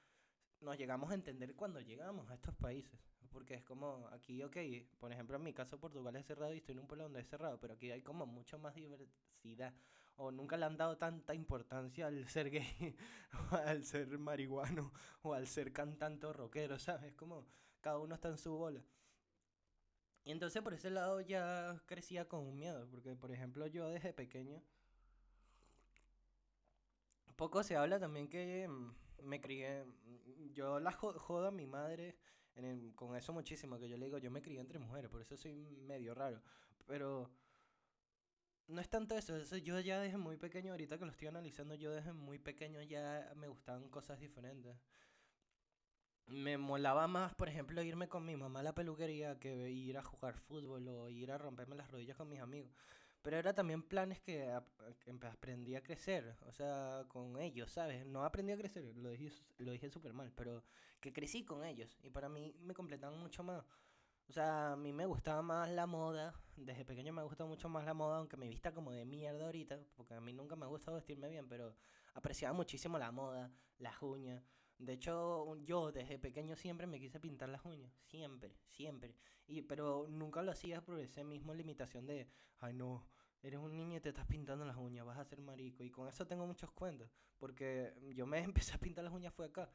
nos 0.61 0.77
llegamos 0.79 1.11
a 1.11 1.15
entender 1.15 1.55
cuando 1.55 1.81
llegamos 1.81 2.29
a 2.31 2.35
estos 2.35 2.55
países. 2.57 2.99
Porque 3.31 3.55
es 3.55 3.63
como 3.63 4.09
aquí, 4.13 4.43
ok, 4.43 4.57
por 4.99 5.13
ejemplo 5.13 5.37
en 5.37 5.43
mi 5.43 5.53
caso 5.53 5.79
Portugal 5.79 6.17
es 6.17 6.27
cerrado 6.27 6.55
y 6.55 6.59
estoy 6.59 6.73
en 6.73 6.81
un 6.81 6.87
pueblo 6.87 7.05
donde 7.05 7.21
es 7.21 7.29
cerrado, 7.29 7.61
pero 7.61 7.75
aquí 7.75 7.91
hay 7.91 8.03
como 8.03 8.25
mucho 8.25 8.59
más 8.59 8.75
diversidad 8.75 9.75
o 10.17 10.31
nunca 10.31 10.57
le 10.57 10.65
han 10.67 10.77
dado 10.77 10.97
tanta 10.97 11.35
importancia 11.35 12.07
al 12.07 12.29
ser 12.29 12.51
gay, 12.51 12.97
o 13.53 13.57
al 13.57 13.85
ser 13.85 14.19
marihuano, 14.19 14.93
o 15.23 15.35
al 15.35 15.47
ser 15.47 15.73
cantante 15.73 16.27
o 16.27 16.33
rockero, 16.33 16.79
¿sabes? 16.79 17.15
Como 17.15 17.47
cada 17.81 17.99
uno 17.99 18.15
está 18.15 18.29
en 18.29 18.39
su 18.39 18.57
bola. 18.57 18.83
Y 20.25 20.33
entonces 20.33 20.63
por 20.63 20.75
ese 20.75 20.91
lado 20.91 21.21
ya 21.21 21.81
crecía 21.87 22.29
con 22.29 22.41
un 22.41 22.57
miedo, 22.57 22.89
porque 22.91 23.15
por 23.15 23.31
ejemplo 23.31 23.67
yo 23.67 23.89
desde 23.89 24.13
pequeño, 24.13 24.63
poco 27.37 27.63
se 27.63 27.77
habla 27.77 28.01
también 28.01 28.29
que 28.29 28.67
mm, 28.67 28.95
me 29.23 29.41
crié, 29.41 29.85
mm, 29.85 30.53
yo 30.53 30.81
la 30.81 30.93
jodo 30.93 31.47
a 31.47 31.51
mi 31.51 31.67
madre 31.67 32.17
con 32.95 33.15
eso 33.15 33.35
muchísimo, 33.35 33.79
que 33.79 33.89
yo 33.89 33.99
le 33.99 34.07
digo, 34.07 34.17
yo 34.17 34.31
me 34.31 34.41
crié 34.41 34.61
entre 34.61 34.79
mujeres, 34.79 35.11
por 35.11 35.21
eso 35.21 35.37
soy 35.37 35.55
medio 35.55 36.15
raro, 36.15 36.41
pero 36.87 37.31
no 38.69 38.81
es 38.81 38.89
tanto 38.89 39.17
eso, 39.17 39.37
eso 39.37 39.57
yo 39.57 39.79
ya 39.81 40.01
desde 40.01 40.19
muy 40.19 40.37
pequeño, 40.37 40.73
ahorita 40.73 40.99
que 40.99 41.05
lo 41.05 41.11
estoy 41.13 41.29
analizando, 41.29 41.75
yo 41.75 41.93
desde 41.93 42.13
muy 42.13 42.39
pequeño 42.39 42.83
ya 42.83 43.33
me 43.37 43.49
gustaban 43.49 43.89
cosas 43.89 44.19
diferentes. 44.21 44.77
Me 46.27 46.59
molaba 46.59 47.07
más, 47.07 47.35
por 47.35 47.49
ejemplo, 47.49 47.83
irme 47.83 48.09
con 48.09 48.25
mi 48.25 48.37
mamá 48.37 48.61
a 48.61 48.63
la 48.65 48.75
peluquería 48.75 49.39
que 49.39 49.71
ir 49.71 49.97
a 49.97 50.03
jugar 50.03 50.37
fútbol 50.39 50.89
o 50.89 51.09
ir 51.09 51.31
a 51.31 51.39
romperme 51.39 51.77
las 51.77 51.91
rodillas 51.91 52.17
con 52.17 52.29
mis 52.29 52.41
amigos. 52.41 52.73
Pero 53.23 53.39
era 53.39 53.55
también 53.55 53.83
planes 53.83 54.21
que, 54.21 54.51
aprendí 55.23 55.77
a 55.77 55.83
crecer, 55.83 56.37
o 56.47 56.53
sea, 56.53 57.05
con 57.09 57.39
ellos, 57.41 57.71
¿sabes? 57.73 58.07
No 58.07 58.25
aprendí 58.25 58.53
a 58.53 58.57
crecer, 58.57 58.85
lo 58.97 59.11
dije, 59.11 59.31
lo 59.59 59.73
dije 59.73 59.91
súper 59.91 60.13
mal, 60.13 60.33
pero 60.35 60.65
que 61.01 61.13
crecí 61.13 61.45
con 61.45 61.65
ellos 61.65 61.97
y 62.03 62.11
para 62.11 62.29
mí 62.29 62.55
me 62.61 62.75
completaban 62.75 63.19
mucho 63.19 63.43
más. 63.43 63.65
O 64.29 64.33
sea, 64.33 64.73
a 64.73 64.77
mí 64.77 64.93
me 64.93 65.07
gustaba 65.07 65.41
más 65.43 65.71
la 65.71 65.87
moda, 65.87 66.35
desde 66.57 66.85
pequeño 66.85 67.13
me 67.13 67.23
gustado 67.23 67.49
mucho 67.49 67.69
más 67.69 67.85
la 67.85 67.95
moda, 67.95 68.19
aunque 68.19 68.37
me 68.37 68.49
vista 68.49 68.73
como 68.73 68.93
de 68.93 69.05
mierda 69.05 69.47
ahorita, 69.47 69.79
porque 69.95 70.15
a 70.15 70.21
mí 70.21 70.33
nunca 70.33 70.57
me 70.57 70.65
ha 70.65 70.69
gustado 70.69 70.97
vestirme 70.97 71.29
bien, 71.29 71.49
pero 71.49 71.77
apreciaba 72.15 72.55
muchísimo 72.55 72.99
la 72.99 73.13
moda, 73.13 73.53
las 73.79 74.03
uñas. 74.03 74.43
De 74.79 74.95
hecho, 74.95 75.57
yo 75.65 75.93
desde 75.93 76.19
pequeño 76.19 76.57
siempre 76.57 76.87
me 76.87 76.99
quise 76.99 77.21
pintar 77.21 77.49
las 77.49 77.65
uñas, 77.65 77.93
siempre, 78.03 78.57
siempre. 78.69 79.15
Y, 79.47 79.63
pero 79.63 80.07
nunca 80.09 80.43
lo 80.43 80.53
hacía 80.53 80.83
por 80.83 80.99
esa 81.01 81.25
misma 81.25 81.55
limitación 81.55 82.07
de, 82.07 82.29
ay 82.59 82.75
no, 82.75 83.07
eres 83.43 83.61
un 83.61 83.77
niño 83.77 83.99
y 83.99 84.01
te 84.01 84.11
estás 84.11 84.27
pintando 84.27 84.65
las 84.65 84.77
uñas, 84.77 85.07
vas 85.07 85.19
a 85.19 85.25
ser 85.25 85.41
marico. 85.41 85.85
Y 85.85 85.91
con 85.91 86.09
eso 86.09 86.27
tengo 86.27 86.47
muchos 86.47 86.71
cuentos, 86.73 87.09
porque 87.39 87.95
yo 88.15 88.27
me 88.27 88.39
empecé 88.43 88.75
a 88.75 88.79
pintar 88.79 89.05
las 89.05 89.15
uñas 89.15 89.33
fue 89.33 89.47
acá. 89.47 89.71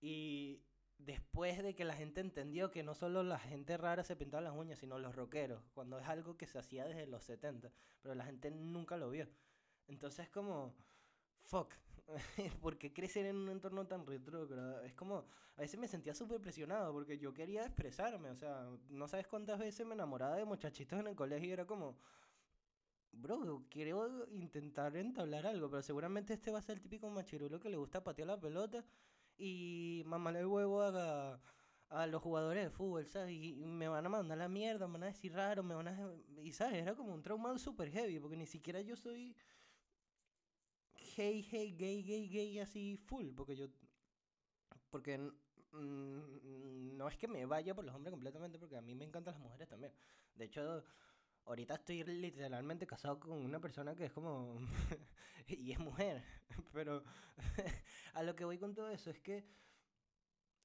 Y 0.00 0.62
después 0.98 1.62
de 1.62 1.74
que 1.74 1.84
la 1.84 1.94
gente 1.94 2.20
entendió 2.20 2.70
que 2.70 2.82
no 2.82 2.94
solo 2.94 3.22
la 3.22 3.38
gente 3.38 3.76
rara 3.76 4.02
se 4.02 4.16
pintaba 4.16 4.42
las 4.42 4.54
uñas, 4.54 4.78
sino 4.78 4.98
los 4.98 5.14
rockeros, 5.14 5.62
cuando 5.72 5.98
es 5.98 6.06
algo 6.06 6.36
que 6.36 6.46
se 6.46 6.58
hacía 6.58 6.84
desde 6.84 7.06
los 7.06 7.24
70, 7.24 7.72
pero 8.02 8.14
la 8.14 8.24
gente 8.24 8.50
nunca 8.50 8.96
lo 8.96 9.10
vio. 9.10 9.28
Entonces 9.86 10.28
como, 10.28 10.74
fuck, 11.42 11.72
¿por 12.60 12.78
qué 12.78 12.92
crecer 12.92 13.26
en 13.26 13.36
un 13.36 13.48
entorno 13.48 13.86
tan 13.86 14.06
retrógrado? 14.06 14.82
Es 14.82 14.94
como, 14.94 15.24
a 15.56 15.60
veces 15.60 15.78
me 15.78 15.88
sentía 15.88 16.14
súper 16.14 16.40
presionado 16.40 16.92
porque 16.92 17.18
yo 17.18 17.32
quería 17.32 17.64
expresarme, 17.64 18.30
o 18.30 18.36
sea, 18.36 18.66
no 18.90 19.08
sabes 19.08 19.26
cuántas 19.28 19.58
veces 19.58 19.86
me 19.86 19.94
enamoraba 19.94 20.36
de 20.36 20.44
muchachitos 20.44 20.98
en 20.98 21.06
el 21.06 21.16
colegio 21.16 21.48
y 21.48 21.52
era 21.52 21.66
como, 21.66 21.96
bro, 23.12 23.64
quiero 23.70 24.26
intentar 24.32 24.96
entablar 24.96 25.46
algo, 25.46 25.70
pero 25.70 25.82
seguramente 25.82 26.34
este 26.34 26.50
va 26.50 26.58
a 26.58 26.62
ser 26.62 26.76
el 26.76 26.82
típico 26.82 27.08
machirulo 27.08 27.60
que 27.60 27.70
le 27.70 27.76
gusta 27.76 28.02
patear 28.02 28.28
la 28.28 28.40
pelota 28.40 28.84
y 29.38 30.02
mamarle 30.06 30.40
el 30.40 30.46
huevo 30.46 30.82
a, 30.82 31.40
a 31.90 32.06
los 32.06 32.22
jugadores 32.22 32.64
de 32.64 32.70
fútbol, 32.70 33.06
¿sabes? 33.06 33.32
Y, 33.32 33.54
me 33.54 33.88
van 33.88 34.04
a 34.04 34.08
mandar 34.08 34.38
la 34.38 34.48
mierda, 34.48 34.86
me 34.86 34.94
van 34.94 35.04
a 35.04 35.06
decir 35.06 35.32
raro, 35.32 35.62
me 35.62 35.74
van 35.74 35.88
a... 35.88 36.12
Y, 36.42 36.52
¿sabes? 36.52 36.82
Era 36.82 36.94
como 36.94 37.14
un 37.14 37.22
trauma 37.22 37.56
super 37.58 37.90
heavy, 37.90 38.18
porque 38.18 38.36
ni 38.36 38.46
siquiera 38.46 38.80
yo 38.80 38.96
soy... 38.96 39.36
Hey, 40.94 41.46
hey, 41.50 41.74
gay, 41.78 42.02
gay, 42.02 42.28
gay, 42.28 42.58
así 42.58 42.96
full, 42.96 43.28
porque 43.34 43.56
yo... 43.56 43.68
Porque 44.90 45.18
no 45.72 47.08
es 47.08 47.16
que 47.16 47.28
me 47.28 47.44
vaya 47.46 47.74
por 47.74 47.84
los 47.84 47.94
hombres 47.94 48.10
completamente, 48.10 48.58
porque 48.58 48.76
a 48.76 48.82
mí 48.82 48.94
me 48.94 49.04
encantan 49.04 49.34
las 49.34 49.42
mujeres 49.42 49.68
también. 49.68 49.92
De 50.34 50.46
hecho, 50.46 50.82
ahorita 51.48 51.74
estoy 51.74 52.04
literalmente 52.04 52.86
casado 52.86 53.18
con 53.18 53.32
una 53.32 53.58
persona 53.58 53.94
que 53.94 54.06
es 54.06 54.12
como... 54.12 54.58
y 55.48 55.72
es 55.72 55.78
mujer. 55.78 56.22
Pero 56.72 57.02
a 58.14 58.22
lo 58.22 58.36
que 58.36 58.44
voy 58.44 58.58
con 58.58 58.74
todo 58.74 58.90
eso 58.90 59.10
es 59.10 59.18
que 59.18 59.44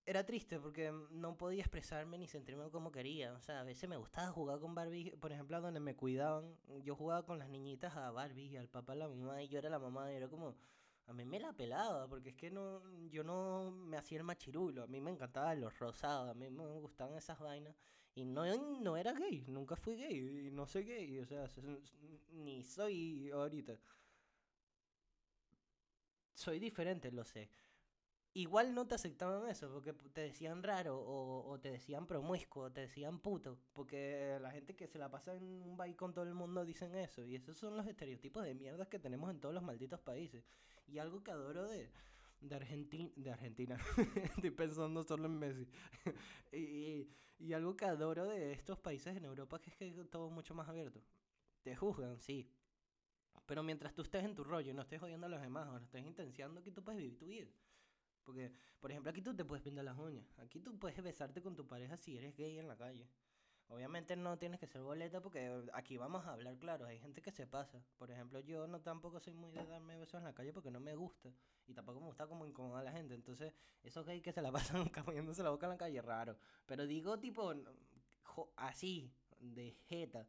era 0.05 0.25
triste 0.25 0.59
porque 0.59 0.91
no 1.11 1.37
podía 1.37 1.61
expresarme 1.61 2.17
ni 2.17 2.27
sentirme 2.27 2.69
como 2.69 2.91
quería. 2.91 3.33
O 3.33 3.41
sea, 3.41 3.61
a 3.61 3.63
veces 3.63 3.89
me 3.89 3.95
gustaba 3.95 4.31
jugar 4.31 4.59
con 4.59 4.75
Barbie, 4.75 5.11
por 5.11 5.31
ejemplo, 5.31 5.61
donde 5.61 5.79
me 5.79 5.95
cuidaban. 5.95 6.57
Yo 6.83 6.95
jugaba 6.95 7.25
con 7.25 7.39
las 7.39 7.49
niñitas 7.49 7.95
a 7.95 8.11
Barbie, 8.11 8.57
al 8.57 8.67
papá, 8.67 8.93
a 8.93 8.95
la 8.97 9.07
mamá, 9.07 9.41
y 9.41 9.47
yo 9.47 9.59
era 9.59 9.69
la 9.69 9.79
mamá, 9.79 10.11
y 10.11 10.15
era 10.15 10.27
como. 10.27 10.55
A 11.05 11.13
mí 11.13 11.25
me 11.25 11.37
la 11.37 11.51
pelaba, 11.51 12.07
porque 12.07 12.29
es 12.29 12.35
que 12.35 12.49
no, 12.49 12.81
yo 13.09 13.25
no 13.25 13.71
me 13.71 13.97
hacía 13.97 14.17
el 14.17 14.23
machirulo. 14.23 14.83
A 14.83 14.87
mí 14.87 15.01
me 15.01 15.11
encantaban 15.11 15.59
los 15.59 15.77
rosados, 15.77 16.29
a 16.29 16.33
mí 16.33 16.49
me 16.49 16.65
gustaban 16.79 17.17
esas 17.17 17.39
vainas. 17.39 17.75
Y 18.15 18.25
no, 18.25 18.45
no 18.79 18.95
era 18.97 19.13
gay, 19.13 19.43
nunca 19.47 19.75
fui 19.75 19.95
gay, 19.95 20.47
y 20.47 20.51
no 20.51 20.67
soy 20.67 20.83
gay, 20.83 21.19
o 21.19 21.25
sea, 21.25 21.49
ni 22.31 22.63
soy 22.63 23.31
ahorita. 23.31 23.77
Soy 26.33 26.59
diferente, 26.59 27.11
lo 27.11 27.23
sé. 27.23 27.49
Igual 28.35 28.73
no 28.73 28.87
te 28.87 28.95
aceptaban 28.95 29.47
eso, 29.49 29.71
porque 29.71 29.93
te 29.93 30.21
decían 30.21 30.63
raro, 30.63 30.99
o, 30.99 31.59
te 31.59 31.69
decían 31.71 32.07
promiscuo, 32.07 32.63
o 32.63 32.71
te 32.71 32.81
decían 32.81 33.19
puto, 33.19 33.59
porque 33.73 34.37
la 34.41 34.49
gente 34.51 34.75
que 34.75 34.87
se 34.87 34.97
la 34.97 35.09
pasa 35.11 35.35
en 35.35 35.43
un 35.43 35.77
baile 35.77 35.95
con 35.95 36.13
todo 36.13 36.25
el 36.25 36.33
mundo 36.33 36.65
dicen 36.65 36.95
eso, 36.95 37.23
y 37.25 37.35
esos 37.35 37.57
son 37.57 37.77
los 37.77 37.85
estereotipos 37.85 38.43
de 38.43 38.55
mierdas 38.55 38.87
que 38.87 38.97
tenemos 38.97 39.29
en 39.29 39.39
todos 39.39 39.53
los 39.53 39.63
malditos 39.63 39.99
países. 39.99 40.43
Y 40.87 40.97
algo 40.97 41.23
que 41.23 41.29
adoro 41.31 41.67
de, 41.67 41.91
de, 42.41 43.11
de 43.15 43.31
Argentina. 43.31 43.77
Estoy 44.35 44.51
pensando 44.51 45.03
solo 45.03 45.27
en 45.27 45.39
Messi. 45.39 45.67
y, 46.51 46.57
y, 46.57 47.09
algo 47.51 47.75
que 47.75 47.83
adoro 47.83 48.25
de 48.25 48.53
estos 48.53 48.79
países 48.79 49.17
en 49.17 49.25
Europa 49.25 49.59
es 49.65 49.75
que 49.75 49.89
es 49.89 50.09
todo 50.09 50.29
mucho 50.29 50.53
más 50.53 50.69
abierto. 50.69 51.03
Te 51.61 51.75
juzgan, 51.75 52.17
sí. 52.17 52.49
Pero 53.45 53.63
mientras 53.63 53.93
tú 53.93 54.03
estés 54.03 54.23
en 54.23 54.33
tu 54.33 54.45
rollo, 54.45 54.73
no 54.73 54.83
estés 54.83 55.01
jodiendo 55.01 55.25
a 55.25 55.29
los 55.29 55.41
demás, 55.41 55.67
o 55.67 55.73
no 55.73 55.83
estés 55.85 56.05
intenciando 56.05 56.63
que 56.63 56.71
tú 56.71 56.81
puedes 56.81 57.01
vivir 57.01 57.17
tu 57.17 57.25
vida. 57.25 57.49
Porque, 58.23 58.53
por 58.79 58.91
ejemplo, 58.91 59.09
aquí 59.09 59.21
tú 59.21 59.35
te 59.35 59.43
puedes 59.43 59.61
pintar 59.61 59.83
las 59.83 59.97
uñas. 59.97 60.25
Aquí 60.37 60.61
tú 60.61 60.79
puedes 60.79 61.01
besarte 61.03 61.41
con 61.41 61.55
tu 61.55 61.67
pareja 61.67 61.97
si 61.97 62.17
eres 62.17 62.33
gay 62.35 62.57
en 62.57 62.67
la 62.69 62.77
calle. 62.77 63.09
Obviamente 63.69 64.15
no 64.15 64.37
tienes 64.37 64.59
que 64.59 64.67
ser 64.67 64.81
boleta 64.81 65.21
porque 65.21 65.63
aquí 65.73 65.97
vamos 65.97 66.25
a 66.25 66.33
hablar 66.33 66.57
claro, 66.57 66.85
hay 66.85 66.99
gente 66.99 67.21
que 67.21 67.31
se 67.31 67.47
pasa. 67.47 67.83
Por 67.97 68.11
ejemplo, 68.11 68.39
yo 68.39 68.67
no 68.67 68.81
tampoco 68.81 69.19
soy 69.19 69.33
muy 69.33 69.51
de 69.51 69.65
darme 69.65 69.97
besos 69.97 70.19
en 70.19 70.25
la 70.25 70.33
calle 70.33 70.53
porque 70.53 70.69
no 70.69 70.79
me 70.79 70.95
gusta. 70.95 71.33
Y 71.65 71.73
tampoco 71.73 71.99
me 71.99 72.07
gusta 72.07 72.27
como 72.27 72.45
incomodar 72.45 72.81
a 72.81 72.91
la 72.91 72.91
gente. 72.91 73.15
Entonces, 73.15 73.53
esos 73.81 74.05
gays 74.05 74.21
que 74.21 74.33
se 74.33 74.41
la 74.41 74.51
pasan 74.51 74.89
cambiándose 74.89 75.43
la 75.43 75.49
boca 75.49 75.65
en 75.65 75.71
la 75.71 75.77
calle, 75.77 76.01
raro. 76.01 76.37
Pero 76.65 76.85
digo 76.85 77.19
tipo 77.19 77.53
así, 78.57 79.11
de 79.39 79.71
jeta. 79.87 80.27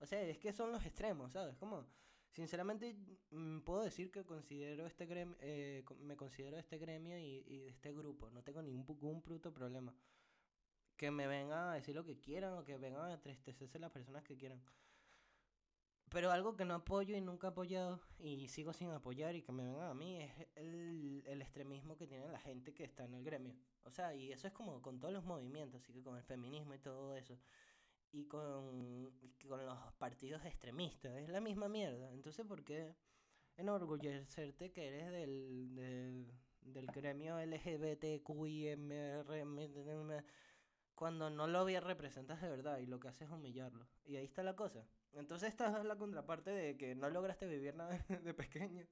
O 0.00 0.06
sea, 0.06 0.20
es 0.22 0.38
que 0.38 0.52
son 0.52 0.72
los 0.72 0.84
extremos, 0.84 1.32
¿sabes? 1.32 1.56
Como, 1.56 1.86
sinceramente, 2.32 2.96
mm, 3.30 3.60
puedo 3.60 3.82
decir 3.82 4.10
que 4.10 4.24
considero 4.24 4.86
este 4.86 5.06
gremio, 5.06 5.36
eh, 5.40 5.84
me 6.00 6.16
considero 6.16 6.58
este 6.58 6.78
gremio 6.78 7.18
y, 7.18 7.44
y 7.46 7.68
este 7.68 7.92
grupo. 7.92 8.30
No 8.30 8.42
tengo 8.42 8.62
ningún 8.62 9.22
puto 9.22 9.52
problema 9.52 9.94
que 10.96 11.10
me 11.10 11.26
vengan 11.26 11.68
a 11.68 11.74
decir 11.74 11.94
lo 11.94 12.04
que 12.04 12.18
quieran 12.18 12.54
o 12.54 12.64
que 12.64 12.76
vengan 12.76 13.06
a 13.06 13.14
entristecerse 13.14 13.78
las 13.78 13.90
personas 13.90 14.24
que 14.24 14.36
quieran. 14.36 14.60
Pero 16.10 16.30
algo 16.30 16.54
que 16.54 16.64
no 16.64 16.74
apoyo 16.74 17.16
y 17.16 17.20
nunca 17.20 17.48
he 17.48 17.50
apoyado 17.50 18.00
y 18.20 18.46
sigo 18.48 18.72
sin 18.72 18.90
apoyar 18.90 19.34
y 19.34 19.42
que 19.42 19.50
me 19.50 19.64
vengan 19.64 19.90
a 19.90 19.94
mí 19.94 20.22
es 20.22 20.30
el, 20.54 21.24
el 21.26 21.42
extremismo 21.42 21.96
que 21.96 22.06
tiene 22.06 22.28
la 22.28 22.38
gente 22.38 22.72
que 22.72 22.84
está 22.84 23.04
en 23.04 23.14
el 23.14 23.24
gremio. 23.24 23.56
O 23.82 23.90
sea, 23.90 24.14
y 24.14 24.30
eso 24.30 24.46
es 24.46 24.52
como 24.52 24.80
con 24.80 25.00
todos 25.00 25.12
los 25.12 25.24
movimientos, 25.24 25.82
así 25.82 25.92
que 25.92 26.02
con 26.02 26.16
el 26.16 26.22
feminismo 26.22 26.74
y 26.74 26.78
todo 26.78 27.16
eso. 27.16 27.36
Y 28.12 28.26
con, 28.26 29.10
con 29.48 29.66
los 29.66 29.92
partidos 29.94 30.44
extremistas, 30.44 31.16
es 31.16 31.28
la 31.28 31.40
misma 31.40 31.68
mierda. 31.68 32.12
Entonces, 32.12 32.46
¿por 32.46 32.62
qué 32.62 32.94
enorgullecerte 33.56 34.70
que 34.70 34.86
eres 34.86 35.10
del, 35.10 35.74
del, 35.74 36.32
del 36.60 36.86
gremio 36.86 37.44
LGBTQIMR? 37.44 39.26
Cuando 40.94 41.30
no 41.30 41.46
lo 41.46 41.66
representas 41.80 42.40
de 42.40 42.48
verdad 42.48 42.78
y 42.78 42.86
lo 42.86 43.00
que 43.00 43.08
haces 43.08 43.22
es 43.22 43.30
humillarlo. 43.30 43.86
Y 44.04 44.16
ahí 44.16 44.24
está 44.24 44.42
la 44.42 44.54
cosa. 44.54 44.86
Entonces 45.12 45.48
esta 45.48 45.78
es 45.78 45.84
la 45.84 45.96
contraparte 45.96 46.50
de 46.50 46.76
que 46.76 46.94
no 46.94 47.10
lograste 47.10 47.46
vivir 47.46 47.74
nada 47.74 47.98
de 48.24 48.34
pequeño. 48.34 48.86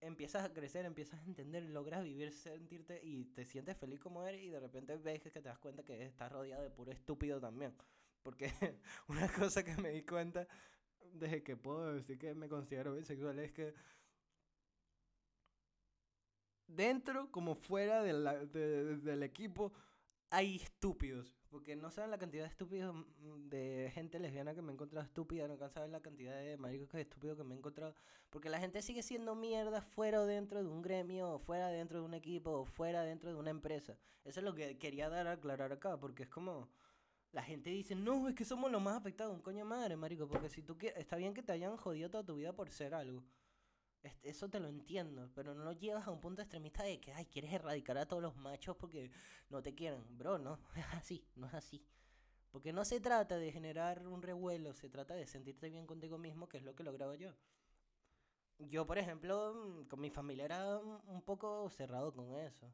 empiezas 0.00 0.44
a 0.44 0.52
crecer, 0.52 0.84
empiezas 0.84 1.20
a 1.20 1.24
entender, 1.24 1.62
logras 1.64 2.02
vivir, 2.02 2.32
sentirte 2.32 3.00
y 3.02 3.24
te 3.26 3.44
sientes 3.44 3.76
feliz 3.76 4.00
como 4.00 4.26
eres 4.26 4.42
y 4.42 4.48
de 4.48 4.60
repente 4.60 4.96
ves 4.96 5.22
que 5.22 5.30
te 5.30 5.42
das 5.42 5.58
cuenta 5.58 5.82
que 5.82 6.04
estás 6.04 6.30
rodeado 6.30 6.62
de 6.62 6.70
puro 6.70 6.92
estúpido 6.92 7.40
también. 7.40 7.74
Porque 8.22 8.52
una 9.08 9.28
cosa 9.32 9.64
que 9.64 9.76
me 9.76 9.90
di 9.90 10.02
cuenta 10.02 10.46
desde 11.12 11.42
que 11.42 11.56
puedo 11.56 11.94
decir 11.94 12.18
que 12.18 12.34
me 12.34 12.48
considero 12.48 12.94
bisexual 12.94 13.38
es 13.38 13.52
que 13.52 13.74
dentro 16.66 17.30
como 17.30 17.54
fuera 17.54 18.02
del 18.02 19.22
equipo 19.22 19.72
hay 20.30 20.56
estúpidos. 20.56 21.36
Porque 21.48 21.76
no 21.76 21.90
saben 21.90 22.10
la 22.10 22.18
cantidad 22.18 22.42
de 22.42 22.50
estúpidos 22.50 22.94
mm, 22.94 23.48
de 23.48 23.90
gente 23.94 24.18
lesbiana 24.18 24.54
que 24.54 24.62
me 24.62 24.70
he 24.70 24.74
encontrado 24.74 25.06
estúpida, 25.06 25.48
no 25.48 25.56
saben 25.70 25.92
la 25.92 26.00
cantidad 26.00 26.38
de 26.38 26.56
maricos 26.56 26.88
que 26.88 27.00
estúpidos 27.00 27.38
que 27.38 27.44
me 27.44 27.54
he 27.54 27.58
encontrado. 27.58 27.94
Porque 28.30 28.50
la 28.50 28.58
gente 28.58 28.82
sigue 28.82 29.02
siendo 29.02 29.34
mierda 29.34 29.80
fuera 29.80 30.20
o 30.20 30.26
dentro 30.26 30.62
de 30.62 30.68
un 30.68 30.82
gremio, 30.82 31.30
o 31.30 31.38
fuera 31.38 31.68
dentro 31.68 32.00
de 32.00 32.04
un 32.04 32.14
equipo, 32.14 32.50
o 32.50 32.64
fuera 32.64 33.02
dentro 33.02 33.30
de 33.30 33.36
una 33.36 33.50
empresa. 33.50 33.96
Eso 34.24 34.40
es 34.40 34.44
lo 34.44 34.54
que 34.54 34.78
quería 34.78 35.08
dar 35.08 35.26
a 35.28 35.32
aclarar 35.32 35.72
acá, 35.72 35.98
porque 35.98 36.24
es 36.24 36.28
como. 36.28 36.68
La 37.32 37.42
gente 37.42 37.70
dice, 37.70 37.94
no, 37.94 38.28
es 38.28 38.34
que 38.34 38.44
somos 38.44 38.70
los 38.70 38.80
más 38.80 38.96
afectados, 38.96 39.34
un 39.34 39.42
coño 39.42 39.64
madre, 39.64 39.96
marico, 39.96 40.26
porque 40.26 40.48
si 40.48 40.62
tú 40.62 40.78
quieres, 40.78 40.98
está 40.98 41.16
bien 41.16 41.34
que 41.34 41.42
te 41.42 41.52
hayan 41.52 41.76
jodido 41.76 42.08
toda 42.08 42.24
tu 42.24 42.36
vida 42.36 42.54
por 42.54 42.70
ser 42.70 42.94
algo. 42.94 43.22
Eso 44.22 44.48
te 44.48 44.60
lo 44.60 44.68
entiendo, 44.68 45.30
pero 45.34 45.54
no 45.54 45.64
lo 45.64 45.72
llevas 45.72 46.06
a 46.06 46.10
un 46.10 46.20
punto 46.20 46.42
extremista 46.42 46.82
de 46.82 47.00
que, 47.00 47.12
ay, 47.12 47.26
quieres 47.26 47.52
erradicar 47.52 47.98
a 47.98 48.06
todos 48.06 48.22
los 48.22 48.36
machos 48.36 48.76
porque 48.76 49.10
no 49.50 49.62
te 49.62 49.74
quieren. 49.74 50.04
Bro, 50.16 50.38
no, 50.38 50.58
es 50.76 50.86
así, 50.92 51.26
no 51.36 51.46
es 51.46 51.54
así. 51.54 51.84
Porque 52.50 52.72
no 52.72 52.84
se 52.84 53.00
trata 53.00 53.36
de 53.38 53.52
generar 53.52 54.06
un 54.06 54.22
revuelo, 54.22 54.72
se 54.74 54.88
trata 54.88 55.14
de 55.14 55.26
sentirte 55.26 55.68
bien 55.68 55.86
contigo 55.86 56.18
mismo, 56.18 56.48
que 56.48 56.58
es 56.58 56.64
lo 56.64 56.74
que 56.74 56.84
lograba 56.84 57.14
yo. 57.16 57.34
Yo, 58.58 58.86
por 58.86 58.98
ejemplo, 58.98 59.54
mm, 59.54 59.88
con 59.88 60.00
mi 60.00 60.10
familia 60.10 60.46
era 60.46 60.78
un 60.78 61.22
poco 61.22 61.68
cerrado 61.70 62.14
con 62.14 62.34
eso. 62.34 62.72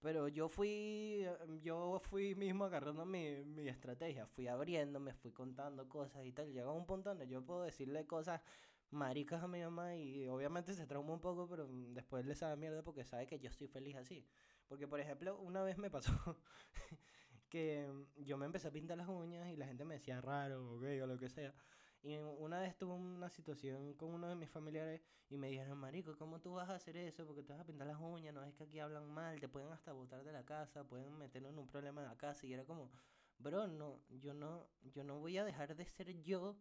Pero 0.00 0.28
yo 0.28 0.48
fui, 0.48 1.26
yo 1.62 1.98
fui 2.00 2.34
mismo 2.34 2.64
agarrando 2.64 3.04
mi, 3.06 3.42
mi 3.44 3.68
estrategia, 3.68 4.26
fui 4.26 4.46
abriéndome, 4.46 5.14
fui 5.14 5.32
contando 5.32 5.88
cosas 5.88 6.24
y 6.24 6.32
tal. 6.32 6.52
Llega 6.52 6.70
un 6.70 6.86
punto 6.86 7.10
donde 7.10 7.26
yo 7.26 7.44
puedo 7.44 7.62
decirle 7.62 8.06
cosas 8.06 8.40
maricas 8.90 9.42
a 9.42 9.48
mi 9.48 9.60
mamá 9.62 9.96
y 9.96 10.28
obviamente 10.28 10.74
se 10.74 10.86
trauma 10.86 11.12
un 11.12 11.20
poco, 11.20 11.48
pero 11.48 11.68
después 11.70 12.24
le 12.24 12.34
sabe 12.34 12.56
mierda 12.56 12.82
porque 12.82 13.04
sabe 13.04 13.26
que 13.26 13.38
yo 13.38 13.50
estoy 13.50 13.68
feliz 13.68 13.96
así. 13.96 14.26
Porque, 14.68 14.88
por 14.88 15.00
ejemplo, 15.00 15.38
una 15.38 15.62
vez 15.62 15.78
me 15.78 15.90
pasó 15.90 16.12
que 17.48 17.88
yo 18.16 18.36
me 18.38 18.46
empecé 18.46 18.68
a 18.68 18.72
pintar 18.72 18.98
las 18.98 19.08
uñas 19.08 19.48
y 19.48 19.56
la 19.56 19.66
gente 19.66 19.84
me 19.84 19.94
decía 19.94 20.20
raro 20.20 20.78
gay 20.78 21.00
o 21.00 21.06
lo 21.06 21.18
que 21.18 21.28
sea. 21.28 21.54
Y 22.02 22.16
una 22.18 22.60
vez 22.60 22.76
tuve 22.78 22.94
una 22.94 23.30
situación 23.30 23.94
con 23.94 24.10
uno 24.14 24.28
de 24.28 24.36
mis 24.36 24.50
familiares 24.50 25.02
y 25.28 25.36
me 25.38 25.48
dijeron, 25.48 25.78
Marico, 25.78 26.16
¿cómo 26.16 26.40
tú 26.40 26.52
vas 26.52 26.68
a 26.68 26.76
hacer 26.76 26.96
eso? 26.96 27.26
Porque 27.26 27.42
te 27.42 27.52
vas 27.52 27.62
a 27.62 27.66
pintar 27.66 27.88
las 27.88 27.98
uñas, 28.00 28.32
no 28.32 28.44
es 28.44 28.54
que 28.54 28.64
aquí 28.64 28.78
hablan 28.78 29.08
mal, 29.08 29.40
te 29.40 29.48
pueden 29.48 29.72
hasta 29.72 29.92
botar 29.92 30.22
de 30.22 30.30
la 30.32 30.44
casa, 30.44 30.84
pueden 30.84 31.18
meternos 31.18 31.52
en 31.52 31.58
un 31.58 31.66
problema 31.66 32.02
en 32.02 32.08
la 32.08 32.16
casa. 32.16 32.46
Y 32.46 32.52
era 32.52 32.64
como, 32.64 32.90
bro, 33.38 33.66
no, 33.66 34.00
yo 34.08 34.34
no, 34.34 34.68
yo 34.82 35.02
no 35.02 35.18
voy 35.18 35.36
a 35.38 35.44
dejar 35.44 35.74
de 35.74 35.84
ser 35.84 36.22
yo 36.22 36.56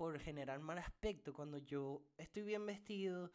por 0.00 0.18
generar 0.18 0.60
mal 0.60 0.78
aspecto 0.78 1.34
cuando 1.34 1.58
yo 1.58 2.02
estoy 2.16 2.42
bien 2.42 2.64
vestido, 2.64 3.30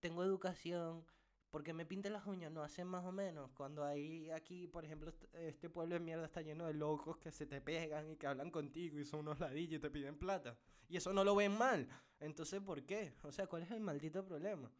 tengo 0.00 0.24
educación, 0.24 1.06
porque 1.48 1.72
me 1.72 1.86
pinté 1.86 2.10
las 2.10 2.26
uñas, 2.26 2.50
no 2.50 2.64
hacen 2.64 2.88
más 2.88 3.04
o 3.04 3.12
menos. 3.12 3.52
Cuando 3.52 3.84
hay 3.84 4.28
aquí, 4.32 4.66
por 4.66 4.84
ejemplo, 4.84 5.14
este 5.32 5.70
pueblo 5.70 5.94
de 5.94 6.00
mierda 6.00 6.24
está 6.24 6.42
lleno 6.42 6.66
de 6.66 6.74
locos 6.74 7.18
que 7.18 7.30
se 7.30 7.46
te 7.46 7.60
pegan 7.60 8.10
y 8.10 8.16
que 8.16 8.26
hablan 8.26 8.50
contigo 8.50 8.98
y 8.98 9.04
son 9.04 9.20
unos 9.20 9.38
ladillos 9.38 9.74
y 9.74 9.78
te 9.78 9.90
piden 9.90 10.18
plata. 10.18 10.58
Y 10.88 10.96
eso 10.96 11.12
no 11.12 11.22
lo 11.22 11.36
ven 11.36 11.56
mal. 11.56 11.88
Entonces, 12.18 12.60
¿por 12.60 12.82
qué? 12.84 13.14
O 13.22 13.30
sea, 13.30 13.46
¿cuál 13.46 13.62
es 13.62 13.70
el 13.70 13.78
maldito 13.78 14.24
problema? 14.24 14.72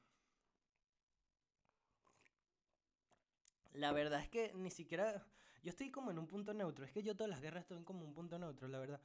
La 3.74 3.92
verdad 3.92 4.20
es 4.20 4.28
que 4.28 4.52
ni 4.54 4.72
siquiera... 4.72 5.24
Yo 5.62 5.70
estoy 5.70 5.92
como 5.92 6.10
en 6.10 6.18
un 6.18 6.26
punto 6.26 6.52
neutro. 6.52 6.84
Es 6.84 6.90
que 6.90 7.04
yo 7.04 7.14
todas 7.14 7.30
las 7.30 7.40
guerras 7.40 7.62
estoy 7.62 7.80
como 7.84 8.04
un 8.04 8.12
punto 8.12 8.40
neutro, 8.40 8.66
la 8.66 8.80
verdad. 8.80 9.00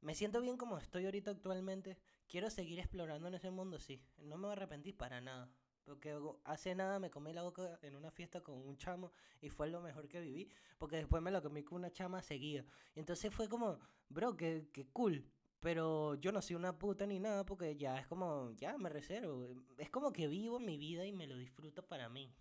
Me 0.00 0.14
siento 0.14 0.40
bien 0.40 0.56
como 0.56 0.78
estoy 0.78 1.04
ahorita 1.04 1.30
actualmente. 1.30 1.98
Quiero 2.26 2.48
seguir 2.48 2.78
explorando 2.78 3.28
en 3.28 3.34
ese 3.34 3.50
mundo, 3.50 3.78
sí. 3.78 4.02
No 4.18 4.36
me 4.36 4.42
voy 4.42 4.50
a 4.50 4.52
arrepentir 4.52 4.96
para 4.96 5.20
nada. 5.20 5.50
Porque 5.84 6.18
hace 6.44 6.74
nada 6.74 6.98
me 6.98 7.10
comí 7.10 7.32
la 7.32 7.42
boca 7.42 7.78
en 7.82 7.96
una 7.96 8.10
fiesta 8.10 8.40
con 8.42 8.54
un 8.56 8.76
chamo 8.76 9.12
y 9.40 9.50
fue 9.50 9.68
lo 9.68 9.80
mejor 9.80 10.08
que 10.08 10.20
viví. 10.20 10.50
Porque 10.78 10.96
después 10.96 11.22
me 11.22 11.30
lo 11.30 11.42
comí 11.42 11.62
con 11.64 11.78
una 11.78 11.92
chama 11.92 12.22
seguida. 12.22 12.64
Y 12.94 13.00
entonces 13.00 13.34
fue 13.34 13.48
como, 13.48 13.78
bro, 14.08 14.36
que, 14.36 14.68
que 14.72 14.86
cool. 14.88 15.30
Pero 15.60 16.14
yo 16.14 16.32
no 16.32 16.40
soy 16.40 16.56
una 16.56 16.78
puta 16.78 17.06
ni 17.06 17.20
nada 17.20 17.44
porque 17.44 17.76
ya 17.76 17.98
es 17.98 18.06
como, 18.06 18.52
ya 18.56 18.78
me 18.78 18.88
reservo. 18.88 19.54
Es 19.76 19.90
como 19.90 20.12
que 20.12 20.26
vivo 20.28 20.58
mi 20.58 20.78
vida 20.78 21.04
y 21.04 21.12
me 21.12 21.26
lo 21.26 21.36
disfruto 21.36 21.86
para 21.86 22.08
mí. 22.08 22.34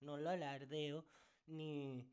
No 0.00 0.18
lo 0.18 0.28
alardeo 0.28 1.06
ni 1.46 2.06